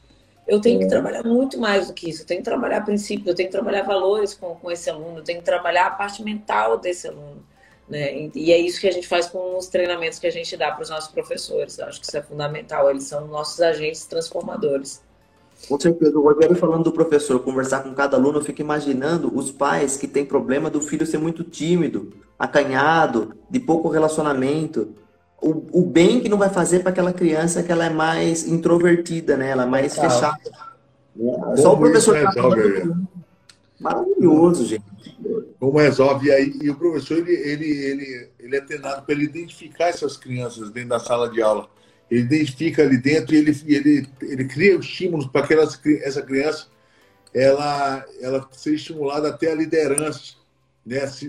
[0.47, 2.23] Eu tenho que trabalhar muito mais do que isso.
[2.23, 5.25] Eu tenho que trabalhar princípios, eu tenho que trabalhar valores com, com esse aluno, eu
[5.25, 7.45] tenho que trabalhar a parte mental desse aluno.
[7.89, 8.31] Né?
[8.35, 10.83] E é isso que a gente faz com os treinamentos que a gente dá para
[10.83, 11.79] os nossos professores.
[11.79, 12.91] Eu acho que isso é fundamental.
[12.91, 15.03] Eles são nossos agentes transformadores.
[15.69, 16.19] Com certeza.
[16.19, 20.07] O Rogério falando do professor, conversar com cada aluno, eu fico imaginando os pais que
[20.07, 24.89] têm problema do filho ser muito tímido, acanhado, de pouco relacionamento.
[25.41, 29.37] O, o bem que não vai fazer para aquela criança que ela é mais introvertida,
[29.37, 29.51] né?
[29.51, 30.39] Ela é mais fechada.
[31.57, 32.17] Só o professor.
[33.81, 34.93] Maravilhoso, gente
[35.63, 36.27] como resolve.
[36.27, 40.17] E, aí, e o professor ele, ele, ele, ele é treinado para ele identificar essas
[40.17, 41.69] crianças dentro da sala de aula.
[42.13, 46.67] Ele identifica ali dentro e ele, ele, ele cria estímulos para que essa criança
[47.33, 50.35] ela, ela seja estimulada até a liderança,
[50.85, 51.07] né?
[51.07, 51.27] Se,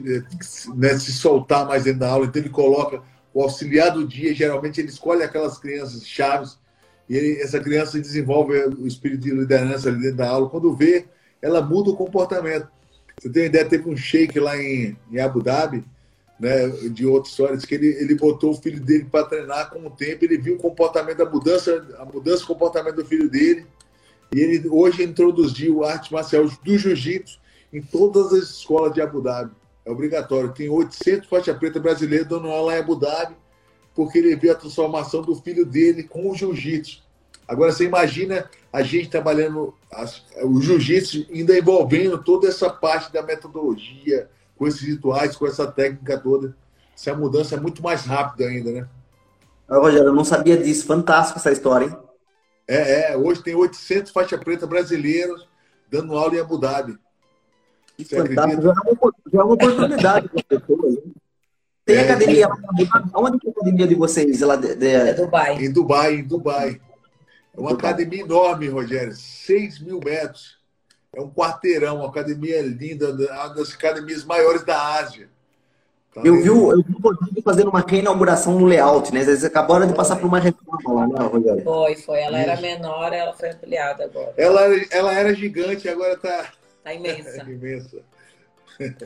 [0.76, 0.98] né?
[1.00, 2.26] se soltar mais dentro da aula.
[2.26, 3.02] Então ele coloca
[3.34, 6.60] o auxiliar do dia, geralmente ele escolhe aquelas crianças chaves
[7.08, 10.50] e ele, essa criança desenvolve o espírito de liderança ali dentro da aula.
[10.50, 11.06] Quando vê,
[11.42, 12.68] ela muda o comportamento.
[13.18, 15.86] Você tem uma ideia, teve um shake lá em, em Abu Dhabi,
[16.40, 19.90] né, de outras histórias, que ele, ele botou o filho dele para treinar com o
[19.90, 23.66] tempo, ele viu o comportamento, a mudança, a mudança do comportamento do filho dele,
[24.34, 27.40] e ele hoje introduziu a arte marcial do jiu-jitsu
[27.72, 29.52] em todas as escolas de Abu Dhabi.
[29.86, 30.52] É obrigatório.
[30.54, 33.36] Tem 800 faixa preta brasileiros dando aula em Abu Dhabi
[33.96, 37.04] porque ele viu a transformação do filho dele com o jiu-jitsu.
[37.48, 43.22] Agora você imagina a gente trabalhando as, o jiu-jitsu, ainda envolvendo toda essa parte da
[43.22, 46.56] metodologia, com esses rituais, com essa técnica toda.
[46.95, 48.88] Essa mudança é muito mais rápida ainda, né?
[49.70, 50.86] Rogério, eu não sabia disso.
[50.86, 51.97] Fantástico essa história, hein?
[52.68, 53.18] É, é.
[53.18, 55.47] Hoje tem 800 faixa preta brasileiros
[55.89, 56.97] dando aula em Abu Dhabi.
[57.97, 58.62] Que Você fantástico.
[58.62, 60.95] Já é, uma, já é uma oportunidade para pessoas.
[61.86, 62.49] Tem é, academia.
[63.16, 64.41] Onde é a academia de vocês?
[64.41, 64.88] Ela de, de...
[64.88, 65.64] É Dubai.
[65.64, 66.82] Em Dubai, em Dubai.
[67.56, 67.91] É uma Dubai.
[67.91, 69.14] academia enorme, Rogério.
[69.14, 70.58] 6 mil metros.
[71.14, 75.30] É um quarteirão, uma academia linda, uma das academias maiores da Ásia.
[76.14, 76.95] Tá eu, vi, eu vi
[77.38, 79.24] o fazendo uma reinauguração no layout, né?
[79.24, 81.64] Vocês acabaram de passar por uma reforma lá, né, Rogério?
[81.64, 82.20] Foi, foi.
[82.22, 82.49] Ela Isso.
[82.49, 84.34] era menor, ela foi ampliada agora.
[84.38, 84.61] Ela,
[84.91, 86.51] ela era gigante, agora está
[86.84, 87.41] tá imensa.
[87.41, 87.97] É imensa.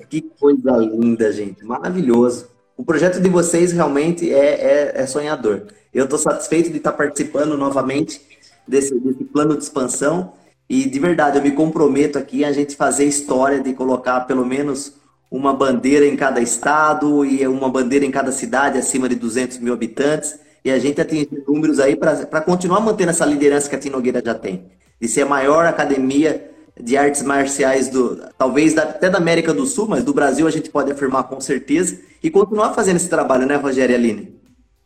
[0.10, 1.64] Que coisa linda, gente.
[1.64, 2.50] Maravilhoso.
[2.76, 5.68] O projeto de vocês realmente é, é, é sonhador.
[5.94, 8.22] Eu estou satisfeito de estar participando novamente
[8.68, 10.34] desse, desse plano de expansão.
[10.70, 14.94] E de verdade, eu me comprometo aqui a gente fazer história de colocar pelo menos
[15.30, 19.74] uma bandeira em cada estado e uma bandeira em cada cidade acima de 200 mil
[19.74, 24.22] habitantes e a gente atingir números aí para continuar mantendo essa liderança que a Tinogueira
[24.24, 24.66] já tem.
[25.00, 29.66] De ser a maior academia de artes marciais do talvez da, até da América do
[29.66, 33.46] Sul, mas do Brasil a gente pode afirmar com certeza e continuar fazendo esse trabalho,
[33.46, 34.38] né, Rogério e Aline?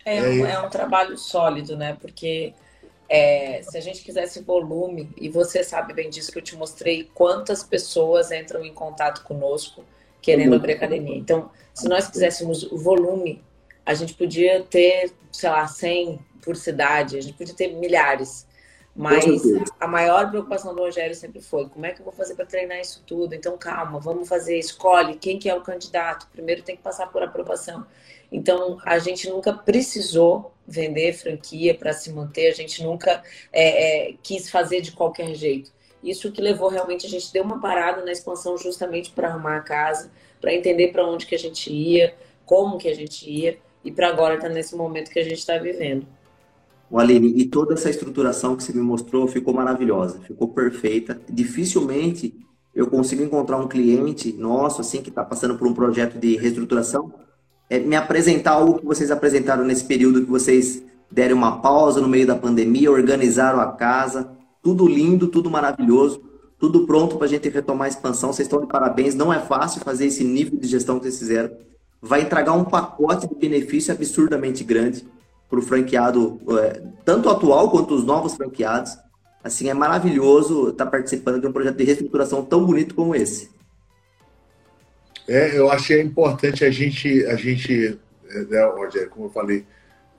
[0.05, 1.97] É um, é um trabalho sólido, né?
[1.99, 2.53] Porque
[3.14, 7.09] é, se a gente quisesse volume, e você sabe bem disso que eu te mostrei,
[7.14, 9.84] quantas pessoas entram em contato conosco
[10.22, 11.18] querendo abrir academia.
[11.18, 13.43] Então, se nós quiséssemos volume,
[13.86, 18.47] a gente podia ter, sei lá, 100 por cidade, a gente podia ter milhares.
[18.95, 19.26] Mas
[19.78, 22.80] a maior preocupação do Rogério sempre foi: como é que eu vou fazer para treinar
[22.80, 23.36] isso tudo?
[23.36, 26.30] Então, calma, vamos fazer, escolhe quem que é o candidato.
[26.32, 27.86] Primeiro tem que passar por aprovação.
[28.32, 33.21] Então, a gente nunca precisou vender franquia para se manter, a gente nunca
[33.51, 35.71] é, é, quis fazer de qualquer jeito.
[36.03, 39.61] Isso que levou realmente a gente deu uma parada na expansão justamente para arrumar a
[39.61, 40.09] casa,
[40.39, 42.15] para entender para onde que a gente ia,
[42.45, 45.38] como que a gente ia e para agora estar tá nesse momento que a gente
[45.38, 46.07] está vivendo.
[46.89, 51.21] O Aline, e toda essa estruturação que você me mostrou ficou maravilhosa, ficou perfeita.
[51.29, 52.36] Dificilmente
[52.73, 57.13] eu consigo encontrar um cliente nosso assim que está passando por um projeto de reestruturação,
[57.72, 62.07] é, me apresentar algo que vocês apresentaram nesse período que vocês deram uma pausa no
[62.09, 64.30] meio da pandemia, organizaram a casa,
[64.61, 66.22] tudo lindo, tudo maravilhoso,
[66.59, 68.34] tudo pronto para a gente retomar a expansão.
[68.34, 69.15] Vocês estão de parabéns.
[69.15, 71.49] Não é fácil fazer esse nível de gestão que vocês fizeram.
[72.01, 75.07] Vai entregar um pacote de benefício absurdamente grande
[75.49, 78.97] para o franqueado, é, tanto atual quanto os novos franqueados.
[79.41, 83.49] Assim, é maravilhoso estar participando de um projeto de reestruturação tão bonito como esse.
[85.28, 87.97] É, eu achei importante a gente, a gente,
[88.30, 89.65] é, né, Rogério, como eu falei,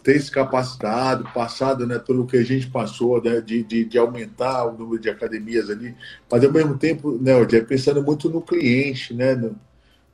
[0.03, 4.67] ter se capacitado, passado né, pelo que a gente passou, né, de, de, de, aumentar
[4.67, 5.95] o número de academias ali,
[6.31, 9.57] mas ao mesmo tempo, né, Rogério, pensando muito no cliente, né, no,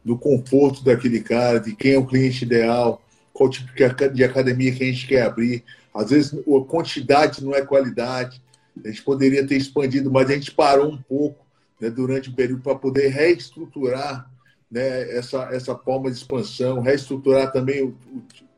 [0.05, 3.71] no conforto daquele cara, de quem é o cliente ideal, qual tipo
[4.13, 5.63] de academia que a gente quer abrir.
[5.95, 8.43] Às vezes a quantidade não é qualidade,
[8.85, 11.47] a gente poderia ter expandido, mas a gente parou um pouco
[11.81, 14.29] né, durante o período para poder reestruturar
[14.71, 17.97] né, essa, essa de expansão, reestruturar também o,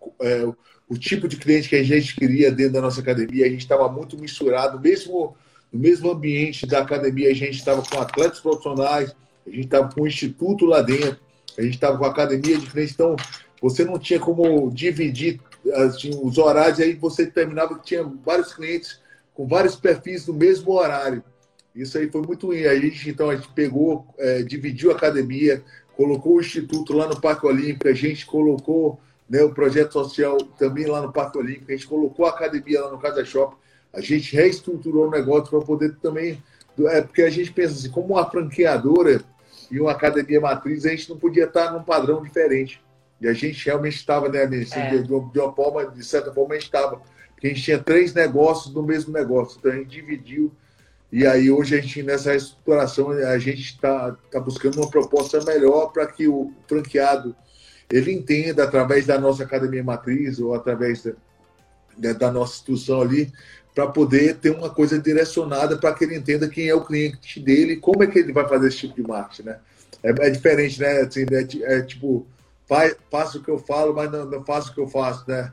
[0.00, 0.44] o, é,
[0.88, 3.46] o tipo de cliente que a gente queria dentro da nossa academia.
[3.46, 5.36] A gente estava muito misturado, mesmo
[5.72, 9.14] no mesmo ambiente da academia, a gente estava com atletas profissionais,
[9.46, 11.18] a gente estava com o instituto lá dentro,
[11.56, 12.94] a gente estava com a academia de clientes.
[12.94, 13.16] Então,
[13.62, 15.40] você não tinha como dividir
[15.74, 19.00] assim, os horários, aí você terminava que tinha vários clientes
[19.32, 21.22] com vários perfis no mesmo horário.
[21.74, 22.64] Isso aí foi muito ruim.
[22.64, 25.62] A gente, então, a gente pegou, é, dividiu a academia,
[26.00, 28.98] colocou o instituto lá no Parque Olímpico, a gente colocou
[29.28, 32.90] né, o projeto social também lá no Parque Olímpico, a gente colocou a academia lá
[32.90, 33.54] no Casa Shop,
[33.92, 36.42] a gente reestruturou o negócio para poder também.
[36.86, 39.22] É, porque a gente pensa assim, como uma franqueadora
[39.70, 42.82] e uma academia matriz, a gente não podia estar num padrão diferente.
[43.20, 44.96] E a gente realmente estava, né, assim, é.
[44.96, 47.02] de, de, uma forma, de certa forma, a gente estava.
[47.32, 50.50] Porque a gente tinha três negócios no mesmo negócio, então a gente dividiu.
[51.12, 55.88] E aí hoje a gente, nessa reestruturação, a gente está tá buscando uma proposta melhor
[55.92, 57.34] para que o franqueado
[57.90, 61.04] ele entenda através da nossa academia matriz ou através
[61.98, 63.32] da, da nossa instituição ali,
[63.74, 67.74] para poder ter uma coisa direcionada para que ele entenda quem é o cliente dele
[67.74, 69.58] e como é que ele vai fazer esse tipo de marketing, né?
[70.02, 71.00] É, é diferente, né?
[71.00, 72.26] Assim, é, é tipo,
[73.10, 75.52] faço o que eu falo, mas não, não faço o que eu faço, né?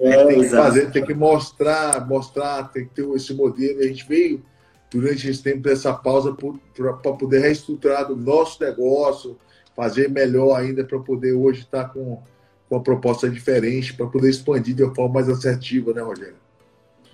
[0.00, 3.80] É, tem que fazer, tem que mostrar, mostrar, tem que ter esse modelo.
[3.80, 4.42] A gente veio
[4.90, 6.34] durante esse tempo dessa pausa
[6.74, 9.36] para poder reestruturar o nosso negócio,
[9.74, 12.22] fazer melhor ainda para poder hoje estar tá com,
[12.68, 16.36] com uma proposta diferente para poder expandir de uma forma mais assertiva, né, Rogério?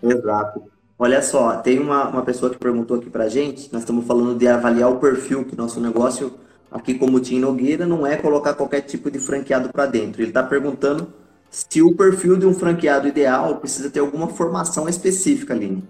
[0.03, 0.63] Exato.
[0.99, 4.47] Olha só, tem uma, uma pessoa que perguntou aqui para gente, nós estamos falando de
[4.47, 6.33] avaliar o perfil, que nosso negócio
[6.71, 10.23] aqui como Tim Nogueira não é colocar qualquer tipo de franqueado para dentro.
[10.23, 11.13] Ele está perguntando
[11.51, 15.83] se o perfil de um franqueado ideal precisa ter alguma formação específica, Aline.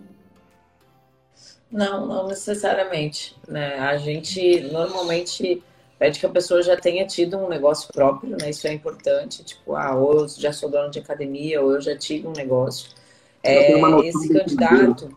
[1.73, 3.35] Não, não necessariamente.
[3.49, 3.79] Né?
[3.79, 5.63] A gente normalmente
[5.99, 8.51] pede que a pessoa já tenha tido um negócio próprio, né?
[8.51, 9.43] Isso é importante.
[9.43, 12.91] Tipo, ah, ou eu já sou dono de academia, ou eu já tive um negócio.
[13.43, 15.17] É, esse candidato,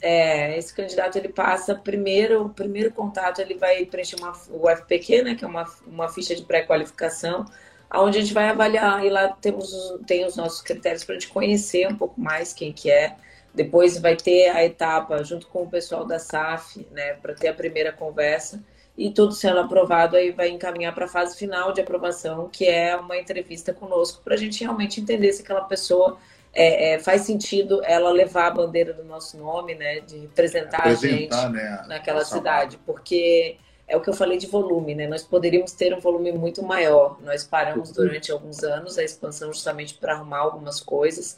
[0.00, 5.22] é, esse candidato ele passa primeiro, o primeiro contato ele vai preencher uma, o FPQ,
[5.22, 5.34] né?
[5.34, 7.44] Que é uma, uma ficha de pré-qualificação,
[7.92, 9.72] onde a gente vai avaliar e lá temos
[10.06, 13.16] tem os nossos critérios para a gente conhecer um pouco mais quem que é
[13.54, 17.54] depois vai ter a etapa junto com o pessoal da SAF, né, para ter a
[17.54, 18.62] primeira conversa
[18.96, 22.94] e tudo sendo aprovado aí vai encaminhar para a fase final de aprovação, que é
[22.96, 26.18] uma entrevista conosco para a gente realmente entender se aquela pessoa
[26.52, 30.94] é, é, faz sentido ela levar a bandeira do nosso nome, né, de representar, a
[30.94, 33.56] gente né, naquela cidade, porque
[33.90, 35.08] é o que eu falei de volume, né?
[35.08, 37.20] Nós poderíamos ter um volume muito maior.
[37.22, 41.36] Nós paramos durante alguns anos a expansão justamente para arrumar algumas coisas.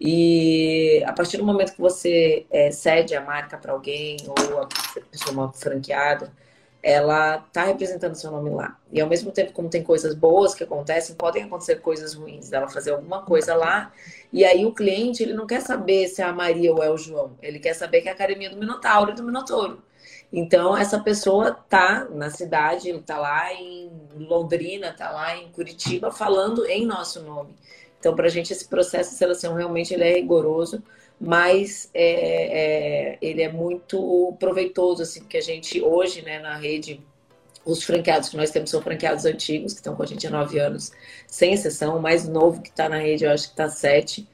[0.00, 4.68] E a partir do momento que você é, cede a marca para alguém ou a
[5.10, 6.32] pessoa uma franqueada,
[6.82, 8.76] ela está representando seu nome lá.
[8.90, 12.68] E ao mesmo tempo, como tem coisas boas que acontecem, podem acontecer coisas ruins, dela
[12.68, 13.92] fazer alguma coisa lá.
[14.32, 16.98] E aí o cliente, ele não quer saber se é a Maria ou é o
[16.98, 17.36] João.
[17.40, 19.80] Ele quer saber que é a academia do Minotauro e do Minotouro.
[20.32, 26.66] Então, essa pessoa tá na cidade, está lá em Londrina, está lá em Curitiba, falando
[26.66, 27.54] em nosso nome.
[28.02, 30.82] Então, para a gente, esse processo de seleção realmente ele é rigoroso,
[31.20, 37.00] mas é, é, ele é muito proveitoso, assim, porque a gente hoje, né, na rede,
[37.64, 40.58] os franqueados que nós temos são franqueados antigos, que estão com a gente há nove
[40.58, 40.90] anos,
[41.28, 41.96] sem exceção.
[41.96, 44.28] O mais novo que está na rede, eu acho que está sete.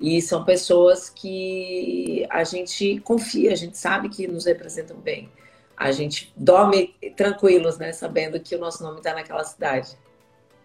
[0.00, 5.30] E são pessoas que a gente confia, a gente sabe que nos representam bem.
[5.76, 7.92] A gente dorme tranquilos, né?
[7.92, 9.96] Sabendo que o nosso nome está naquela cidade.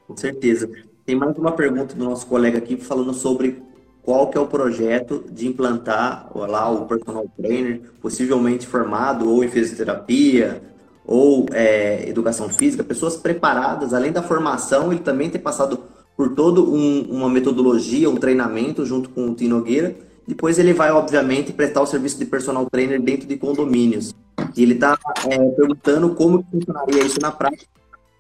[0.08, 0.68] Com certeza.
[1.08, 3.64] Tem mais uma pergunta do nosso colega aqui falando sobre
[4.04, 9.48] qual que é o projeto de implantar lá o personal trainer, possivelmente formado ou em
[9.48, 10.62] fisioterapia
[11.06, 15.80] ou é, educação física, pessoas preparadas, além da formação, ele também tem passado
[16.18, 19.96] por toda um, uma metodologia, um treinamento junto com o Tino Nogueira.
[20.28, 24.14] Depois ele vai, obviamente, prestar o serviço de personal trainer dentro de condomínios.
[24.58, 27.77] E ele está é, perguntando como funcionaria isso na prática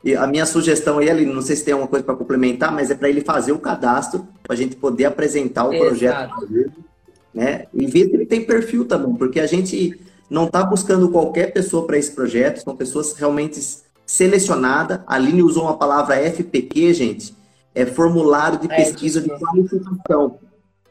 [0.08, 2.89] e a minha sugestão aí, Aline, não sei se tem alguma coisa para complementar, mas
[2.89, 5.86] é para ele fazer o cadastro, para a gente poder apresentar o Exato.
[5.86, 6.86] projeto.
[7.34, 7.66] Né?
[7.74, 9.99] E ver se ele tem perfil também, porque a gente
[10.30, 13.60] não está buscando qualquer pessoa para esse projeto, são pessoas realmente
[14.05, 15.01] selecionadas.
[15.05, 17.36] A Aline usou uma palavra FPQ, gente,
[17.76, 20.39] é formulário de é, pesquisa de qualificação.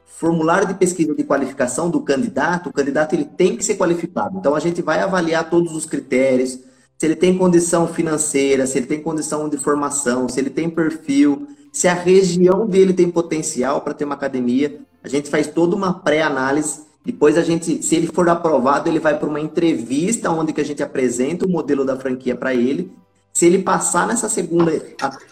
[0.04, 4.36] Formulário de pesquisa de qualificação do candidato, o candidato ele tem que ser qualificado.
[4.36, 6.58] Então a gente vai avaliar todos os critérios,
[6.98, 11.46] se ele tem condição financeira, se ele tem condição de formação, se ele tem perfil,
[11.70, 14.80] se a região dele tem potencial para ter uma academia.
[15.04, 16.80] A gente faz toda uma pré-análise.
[17.04, 20.64] Depois a gente, se ele for aprovado, ele vai para uma entrevista onde que a
[20.64, 22.90] gente apresenta o modelo da franquia para ele.
[23.32, 24.72] Se ele passar nessa segunda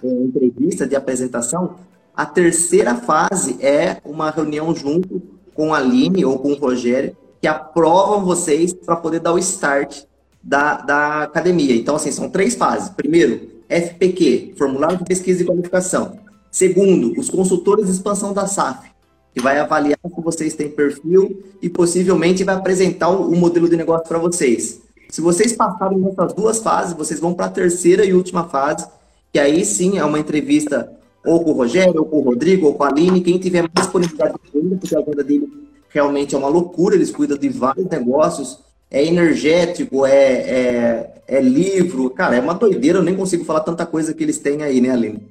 [0.04, 1.76] entrevista de apresentação,
[2.14, 5.22] a terceira fase é uma reunião junto
[5.54, 10.04] com a Aline ou com o Rogério, que aprovam vocês para poder dar o start
[10.44, 11.74] da, da academia.
[11.74, 12.90] Então, assim, são três fases.
[12.90, 16.18] Primeiro, FPQ, Formulário de Pesquisa e Qualificação.
[16.50, 18.90] Segundo, os consultores de expansão da SAF,
[19.32, 23.76] que vai avaliar se vocês têm perfil e possivelmente vai apresentar o, o modelo de
[23.76, 24.80] negócio para vocês.
[25.08, 28.86] Se vocês passarem nessas duas fases, vocês vão para a terceira e última fase,
[29.32, 30.92] que aí sim é uma entrevista
[31.24, 33.72] ou com o Rogério, ou com o Rodrigo, ou com a Aline, quem tiver mais
[33.74, 35.48] disponibilidade de agenda, porque a agenda dele
[35.88, 38.58] realmente é uma loucura, eles cuidam de vários negócios,
[38.94, 42.08] é energético, é, é, é, livro.
[42.10, 44.90] Cara, é uma doideira, eu nem consigo falar tanta coisa que eles têm aí, né,
[44.90, 45.28] Aline?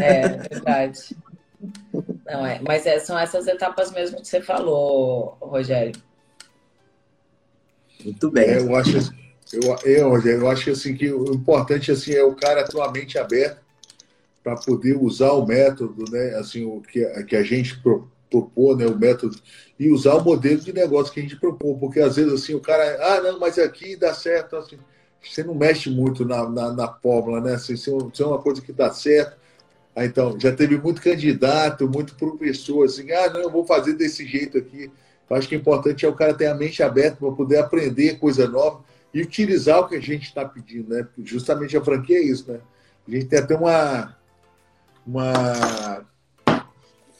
[0.00, 1.16] É, verdade.
[2.24, 6.00] Não, é, mas é, são essas etapas mesmo que você falou, Rogério.
[8.04, 8.44] Muito bem.
[8.44, 9.12] É, eu acho,
[9.52, 12.92] eu, eu, Rogério, eu acho assim, que o importante assim, é o cara ter uma
[12.92, 13.60] mente aberta
[14.44, 16.36] para poder usar o método, né?
[16.36, 17.76] Assim, o que, que a gente
[18.30, 18.86] propor, né?
[18.86, 19.36] O método
[19.78, 22.60] e usar o modelo de negócio que a gente propõe, porque às vezes assim o
[22.60, 24.78] cara, ah, não, mas aqui dá certo, assim,
[25.22, 27.54] você não mexe muito na, na, na fórmula, né?
[27.54, 29.36] Assim, se é uma coisa que dá certo,
[29.96, 34.58] então já teve muito candidato, muito professor, assim, ah, não, eu vou fazer desse jeito
[34.58, 34.90] aqui.
[35.28, 38.18] Eu acho que o importante é o cara ter a mente aberta para poder aprender
[38.18, 38.82] coisa nova
[39.14, 41.06] e utilizar o que a gente está pedindo, né?
[41.24, 42.60] Justamente a franquia é isso, né?
[43.06, 44.16] A gente tem até uma
[45.06, 46.04] uma,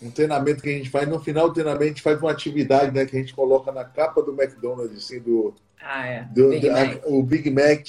[0.03, 1.09] um treinamento que a gente faz.
[1.09, 3.85] No final do treinamento, a gente faz uma atividade né, que a gente coloca na
[3.85, 6.29] capa do McDonald's, assim, do, ah, é.
[6.33, 7.87] do Big a, o Big Mac.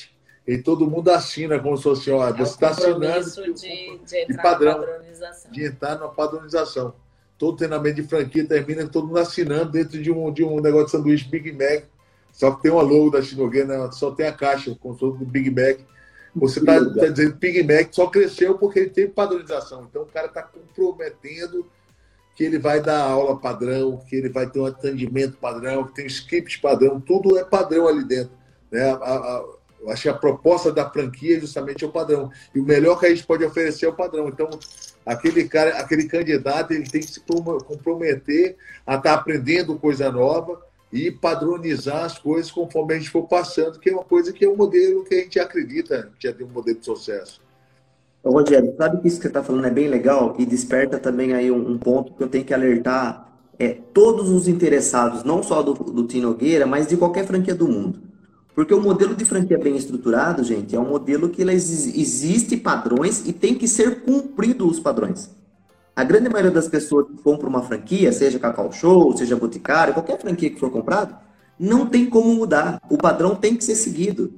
[0.48, 4.38] E todo mundo assina como se fosse, ó, é você está assinando de, de, de
[4.38, 4.84] padrão,
[5.52, 6.94] de entrar na padronização.
[7.38, 10.92] Todo treinamento de franquia termina todo mundo assinando dentro de um, de um negócio de
[10.92, 11.86] sanduíche Big Mac.
[12.32, 13.92] Só que tem uma logo da Shinogueira, né?
[13.92, 15.80] só tem a caixa, com todo do Big Mac.
[16.36, 19.86] Você está tá dizendo que Big Mac só cresceu porque ele teve padronização.
[19.90, 21.68] Então o cara está comprometendo
[22.36, 26.06] que ele vai dar aula padrão, que ele vai ter um atendimento padrão, que tem
[26.06, 28.32] script padrão, tudo é padrão ali dentro.
[28.72, 28.90] Né?
[28.90, 29.46] A, a,
[29.82, 32.32] eu acho que a proposta da franquia é justamente o padrão.
[32.54, 34.28] E o melhor que a gente pode oferecer é o padrão.
[34.28, 34.50] Então,
[35.06, 38.56] aquele cara, aquele candidato, ele tem que se comprometer
[38.86, 40.62] a estar tá aprendendo coisa nova
[40.92, 44.50] e padronizar as coisas conforme a gente for passando, que é uma coisa que é
[44.50, 47.42] um modelo que a gente acredita que é um modelo de sucesso.
[48.30, 51.50] Rogério, sabe que isso que você está falando é bem legal e desperta também aí
[51.50, 55.74] um, um, ponto que eu tenho que alertar é, todos os interessados, não só do,
[55.74, 58.00] do Tinogueira, mas de qualquer franquia do mundo.
[58.54, 63.34] Porque o modelo de franquia bem estruturado, gente, é um modelo que existe padrões e
[63.34, 65.32] tem que ser cumprido os padrões.
[65.96, 70.20] A grande maioria das pessoas que compram uma franquia, seja Cacau Show, seja Boticário, qualquer
[70.20, 71.16] franquia que for comprado,
[71.60, 72.82] não tem como mudar.
[72.90, 74.34] O padrão tem que ser seguido.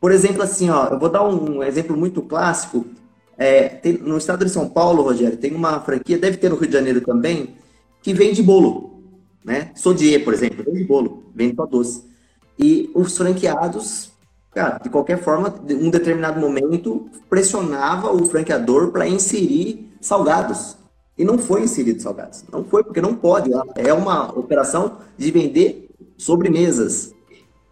[0.00, 2.84] Por exemplo, assim, ó, eu vou dar um exemplo muito clássico.
[3.36, 6.68] É, tem, no estado de São Paulo, Rogério, tem uma franquia, deve ter no Rio
[6.68, 7.54] de Janeiro também,
[8.02, 9.02] que vende bolo.
[9.44, 9.70] Né?
[9.74, 12.04] Sodier, por exemplo, vende bolo, vende só doce.
[12.58, 14.10] E os franqueados,
[14.52, 20.76] cara, de qualquer forma, em um determinado momento, pressionava o franqueador para inserir salgados.
[21.16, 22.44] E não foi inserido salgados.
[22.52, 23.50] Não foi, porque não pode.
[23.76, 27.12] É uma operação de vender sobremesas.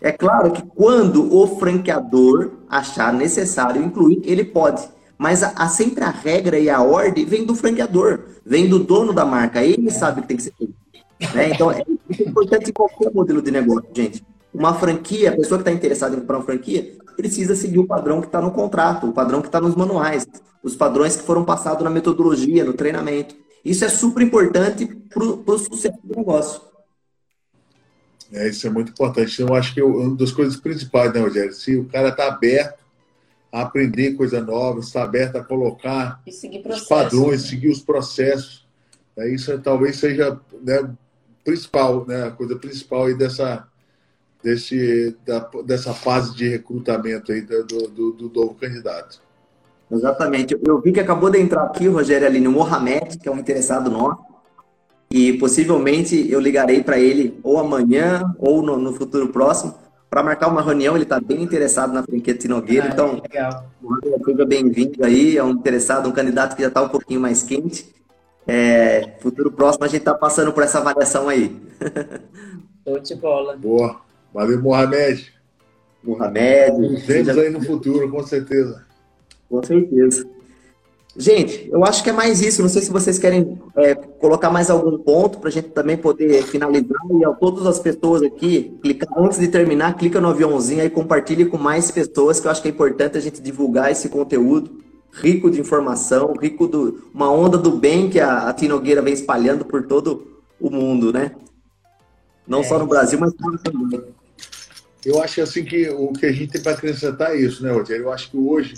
[0.01, 4.89] É claro que quando o franqueador achar necessário incluir, ele pode.
[5.23, 9.13] Mas a, a, sempre a regra e a ordem vem do franqueador, vem do dono
[9.13, 9.63] da marca.
[9.63, 10.75] Ele sabe o que tem que ser feito.
[11.33, 11.51] Né?
[11.51, 11.85] Então, é
[12.21, 16.21] importante em qualquer modelo de negócio, gente uma franquia, a pessoa que está interessada em
[16.21, 19.61] comprar uma franquia, precisa seguir o padrão que está no contrato, o padrão que está
[19.61, 20.27] nos manuais,
[20.63, 23.35] os padrões que foram passados na metodologia, no treinamento.
[23.65, 26.61] Isso é super importante para o sucesso do negócio.
[28.33, 29.41] É, isso é muito importante.
[29.41, 31.53] Eu acho que uma das coisas principais, né, Rogério?
[31.53, 32.82] Se o cara está aberto
[33.53, 38.67] a aprender coisa nova, está aberto a colocar os padrões, seguir os processos,
[39.15, 40.91] é, isso é, talvez seja né,
[41.45, 43.69] principal, né, a coisa principal aí dessa,
[44.43, 49.21] desse, da, dessa fase de recrutamento aí do, do, do novo candidato.
[49.91, 50.59] Exatamente.
[50.67, 53.91] Eu vi que acabou de entrar aqui o Rogério Aline Mohamed, que é um interessado
[53.91, 54.23] nosso,
[55.11, 59.82] e possivelmente eu ligarei para ele ou amanhã ou no, no futuro próximo
[60.13, 60.95] para marcar uma reunião.
[60.95, 63.23] Ele está bem interessado na franquia Tinogueira, ah, então
[64.23, 65.39] seja bem-vindo aí.
[65.39, 67.95] É um interessado, um candidato que já está um pouquinho mais quente.
[68.47, 71.57] É, futuro próximo a gente está passando por essa avaliação aí.
[72.87, 73.57] Show de bola.
[73.57, 74.03] Boa.
[74.35, 75.33] Valeu, Mohamed.
[76.05, 77.07] Mohamed.
[77.07, 78.85] Vemos aí no futuro, com certeza.
[79.49, 80.29] Com certeza.
[81.15, 82.63] Gente, eu acho que é mais isso.
[82.63, 86.43] Não sei se vocês querem é, colocar mais algum ponto para a gente também poder
[86.45, 87.01] finalizar.
[87.11, 91.45] E a todas as pessoas aqui, clicar antes de terminar, clica no aviãozinho e compartilhe
[91.45, 94.83] com mais pessoas, que eu acho que é importante a gente divulgar esse conteúdo
[95.13, 99.65] rico de informação, rico de uma onda do bem que a, a Tinogueira vem espalhando
[99.65, 101.33] por todo o mundo, né?
[102.47, 102.65] Não é.
[102.65, 104.03] só no Brasil, mas também.
[105.05, 108.05] Eu acho assim que o que a gente tem para acrescentar é isso, né, Rogério?
[108.05, 108.75] Eu acho que hoje,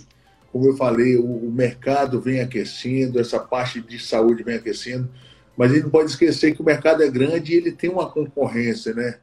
[0.55, 5.11] como eu falei, o, o mercado vem aquecendo, essa parte de saúde vem aquecendo,
[5.57, 8.09] mas a gente não pode esquecer que o mercado é grande e ele tem uma
[8.09, 9.17] concorrência, né?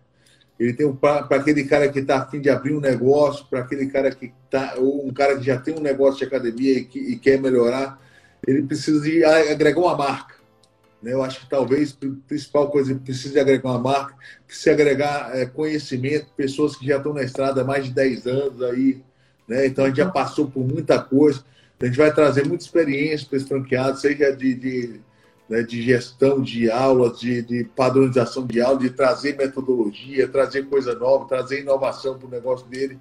[0.60, 3.88] Ele tem um, para aquele cara que está afim de abrir um negócio, para aquele
[3.88, 7.00] cara que está, ou um cara que já tem um negócio de academia e, que,
[7.00, 7.98] e quer melhorar,
[8.46, 10.36] ele precisa de agregar uma marca.
[11.02, 11.14] Né?
[11.14, 14.14] Eu acho que talvez a principal coisa precisa agregar uma marca,
[14.46, 18.62] precisa agregar é, conhecimento, pessoas que já estão na estrada há mais de 10 anos
[18.64, 19.02] aí,
[19.52, 19.66] né?
[19.68, 21.44] Então a gente já passou por muita coisa.
[21.78, 25.02] A gente vai trazer muita experiência para esse franqueado, seja de, de,
[25.50, 30.96] né, de gestão de aulas, de, de, padronização de aula, de trazer metodologia, trazer coisa
[30.96, 32.98] nova, trazer inovação para o negócio dele.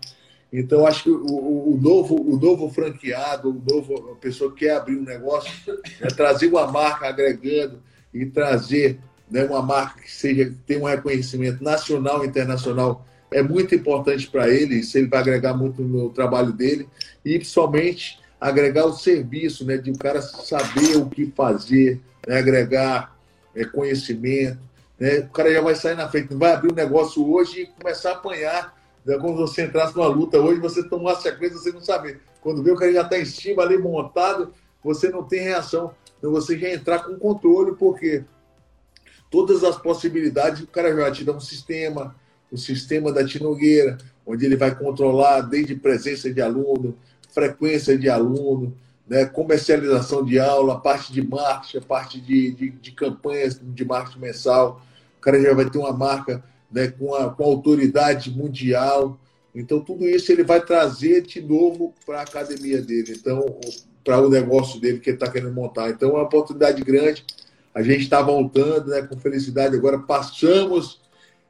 [0.52, 4.74] Então, acho que o, o, novo, o novo franqueado, o novo, a pessoa que quer
[4.74, 5.52] abrir um negócio,
[6.00, 7.80] é trazer uma marca agregando,
[8.12, 8.98] e trazer
[9.30, 14.48] né, uma marca que seja tenha um reconhecimento nacional e internacional é muito importante para
[14.48, 16.88] ele, isso ele vai agregar muito no trabalho dele,
[17.24, 23.16] e principalmente agregar o serviço, né, de o cara saber o que fazer, né, agregar
[23.54, 24.58] é, conhecimento,
[24.98, 28.10] né, o cara já vai sair na frente, vai abrir um negócio hoje e começar
[28.10, 31.70] a apanhar, né, como se você entrasse numa luta hoje, você tomasse a coisa, você
[31.70, 34.52] não sabe, quando vê o cara já está em cima ali montado,
[34.82, 38.24] você não tem reação, Então você já entrar com controle, porque
[39.30, 42.14] todas as possibilidades, o cara já te dá um sistema,
[42.50, 46.96] o sistema da Tinogueira, onde ele vai controlar desde presença de aluno,
[47.32, 48.74] frequência de aluno,
[49.08, 54.80] né, comercialização de aula, parte de marketing, parte de, de, de, campanhas de marketing mensal.
[55.18, 59.18] O cara já vai ter uma marca né, com, a, com a autoridade mundial.
[59.52, 63.44] Então, tudo isso ele vai trazer de novo para a academia dele, então
[64.04, 65.90] para o negócio dele que ele está querendo montar.
[65.90, 67.24] Então, é uma oportunidade grande.
[67.74, 69.74] A gente está voltando né, com felicidade.
[69.74, 70.99] Agora passamos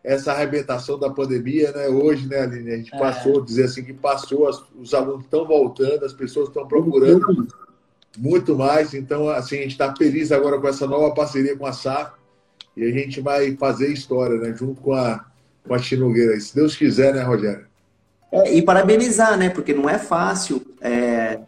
[0.03, 1.89] essa arrebentação da pandemia, né?
[1.89, 2.73] Hoje, né, Aline?
[2.73, 2.99] A gente é.
[2.99, 7.47] passou, dizer assim, que passou, as, os alunos estão voltando, as pessoas estão procurando
[8.19, 8.95] muito mais.
[8.95, 12.13] Então, assim, a gente está feliz agora com essa nova parceria com a SAF
[12.77, 14.55] e a gente vai fazer história, né?
[14.57, 15.25] Junto com a,
[15.67, 16.39] com a Chinogueira.
[16.41, 17.67] Se Deus quiser, né, Rogério?
[18.33, 19.51] É, e parabenizar, né?
[19.51, 21.41] Porque não é fácil é,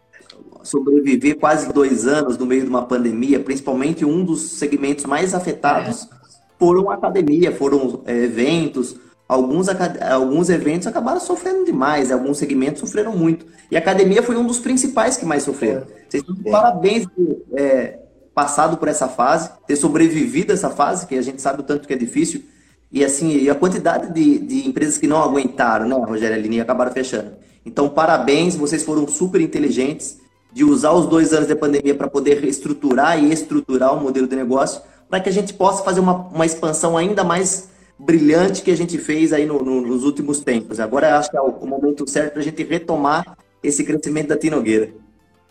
[0.63, 6.09] sobreviver quase dois anos no meio de uma pandemia, principalmente um dos segmentos mais afetados.
[6.11, 6.22] É
[6.63, 8.95] foram academia, foram é, eventos.
[9.29, 13.45] Alguns, alguns eventos acabaram sofrendo demais, alguns segmentos sofreram muito.
[13.69, 15.83] E a academia foi um dos principais que mais sofreram.
[16.09, 17.99] Vocês estão parabéns por é,
[18.33, 21.89] passado por essa fase, ter sobrevivido a essa fase, que a gente sabe o tanto
[21.89, 22.45] que é difícil.
[22.93, 26.93] E assim, e a quantidade de, de empresas que não aguentaram, né, Rogério Aline, acabaram
[26.93, 27.33] fechando.
[27.67, 30.19] Então, parabéns, vocês foram super inteligentes
[30.53, 34.37] de usar os dois anos de pandemia para poder reestruturar e estruturar o modelo de
[34.37, 34.81] negócio
[35.13, 38.97] para que a gente possa fazer uma, uma expansão ainda mais brilhante que a gente
[38.97, 40.81] fez aí no, no, nos últimos tempos.
[40.81, 44.39] Agora acho que é o, o momento certo para a gente retomar esse crescimento da
[44.39, 44.91] Tinogueira.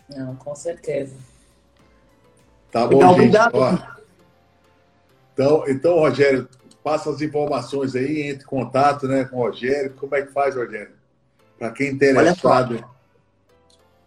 [0.08, 1.14] Não, com certeza.
[2.72, 3.56] Tá bom, Legal, gente.
[3.56, 3.78] Ó,
[5.32, 6.48] então, então, Rogério,
[6.82, 9.94] passa as informações aí, entre em contato né, com o Rogério.
[9.94, 10.90] Como é que faz, Rogério?
[11.56, 12.84] Para quem é interessado.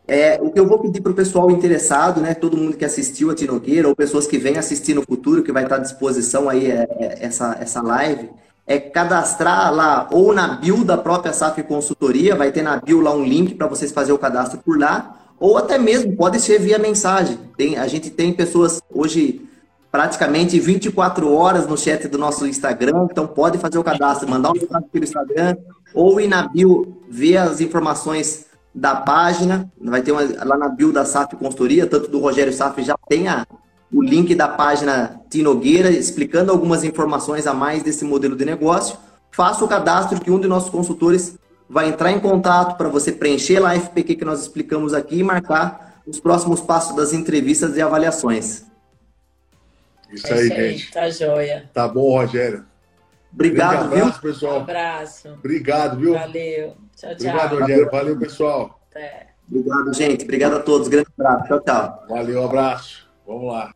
[0.07, 3.31] É, o que eu vou pedir para o pessoal interessado, né, todo mundo que assistiu
[3.31, 6.69] a Tinogueira, ou pessoas que vêm assistir no futuro, que vai estar à disposição aí
[6.69, 8.29] é, é, essa, essa live,
[8.67, 13.13] é cadastrar lá, ou na bio da própria SAF Consultoria, vai ter na bio lá
[13.15, 16.77] um link para vocês fazer o cadastro por lá, ou até mesmo pode ser via
[16.77, 17.39] mensagem.
[17.57, 19.41] Tem, a gente tem pessoas hoje
[19.91, 24.53] praticamente 24 horas no chat do nosso Instagram, então pode fazer o cadastro, mandar um
[24.53, 25.55] mensagem pelo Instagram,
[25.93, 28.44] ou ir na bio ver as informações
[28.75, 32.83] da página, vai ter uma, lá na bio da SAF Consultoria, tanto do Rogério SAF
[32.83, 33.47] já tem a,
[33.91, 38.97] o link da página Tinogueira, explicando algumas informações a mais desse modelo de negócio.
[39.31, 41.37] Faça o cadastro que um de nossos consultores
[41.69, 45.23] vai entrar em contato para você preencher lá a FPQ que nós explicamos aqui e
[45.23, 48.65] marcar os próximos passos das entrevistas e avaliações.
[50.11, 50.91] Isso aí, é gente.
[50.91, 51.69] Tá joia.
[51.73, 52.65] Tá bom, Rogério.
[53.33, 54.33] Obrigado, abraço, viu?
[54.33, 54.59] pessoal.
[54.59, 55.29] Um abraço.
[55.29, 56.13] Obrigado, viu?
[56.13, 56.84] Valeu.
[56.95, 57.29] Tchau, tchau.
[57.29, 57.89] Obrigado, Rogério.
[57.91, 58.79] Valeu, pessoal.
[58.89, 59.27] Até.
[59.47, 60.23] Obrigado, gente.
[60.23, 60.87] Obrigado a todos.
[60.87, 61.47] Grande abraço.
[61.47, 62.05] Tchau, tchau.
[62.09, 63.09] Valeu, abraço.
[63.27, 63.74] Vamos lá.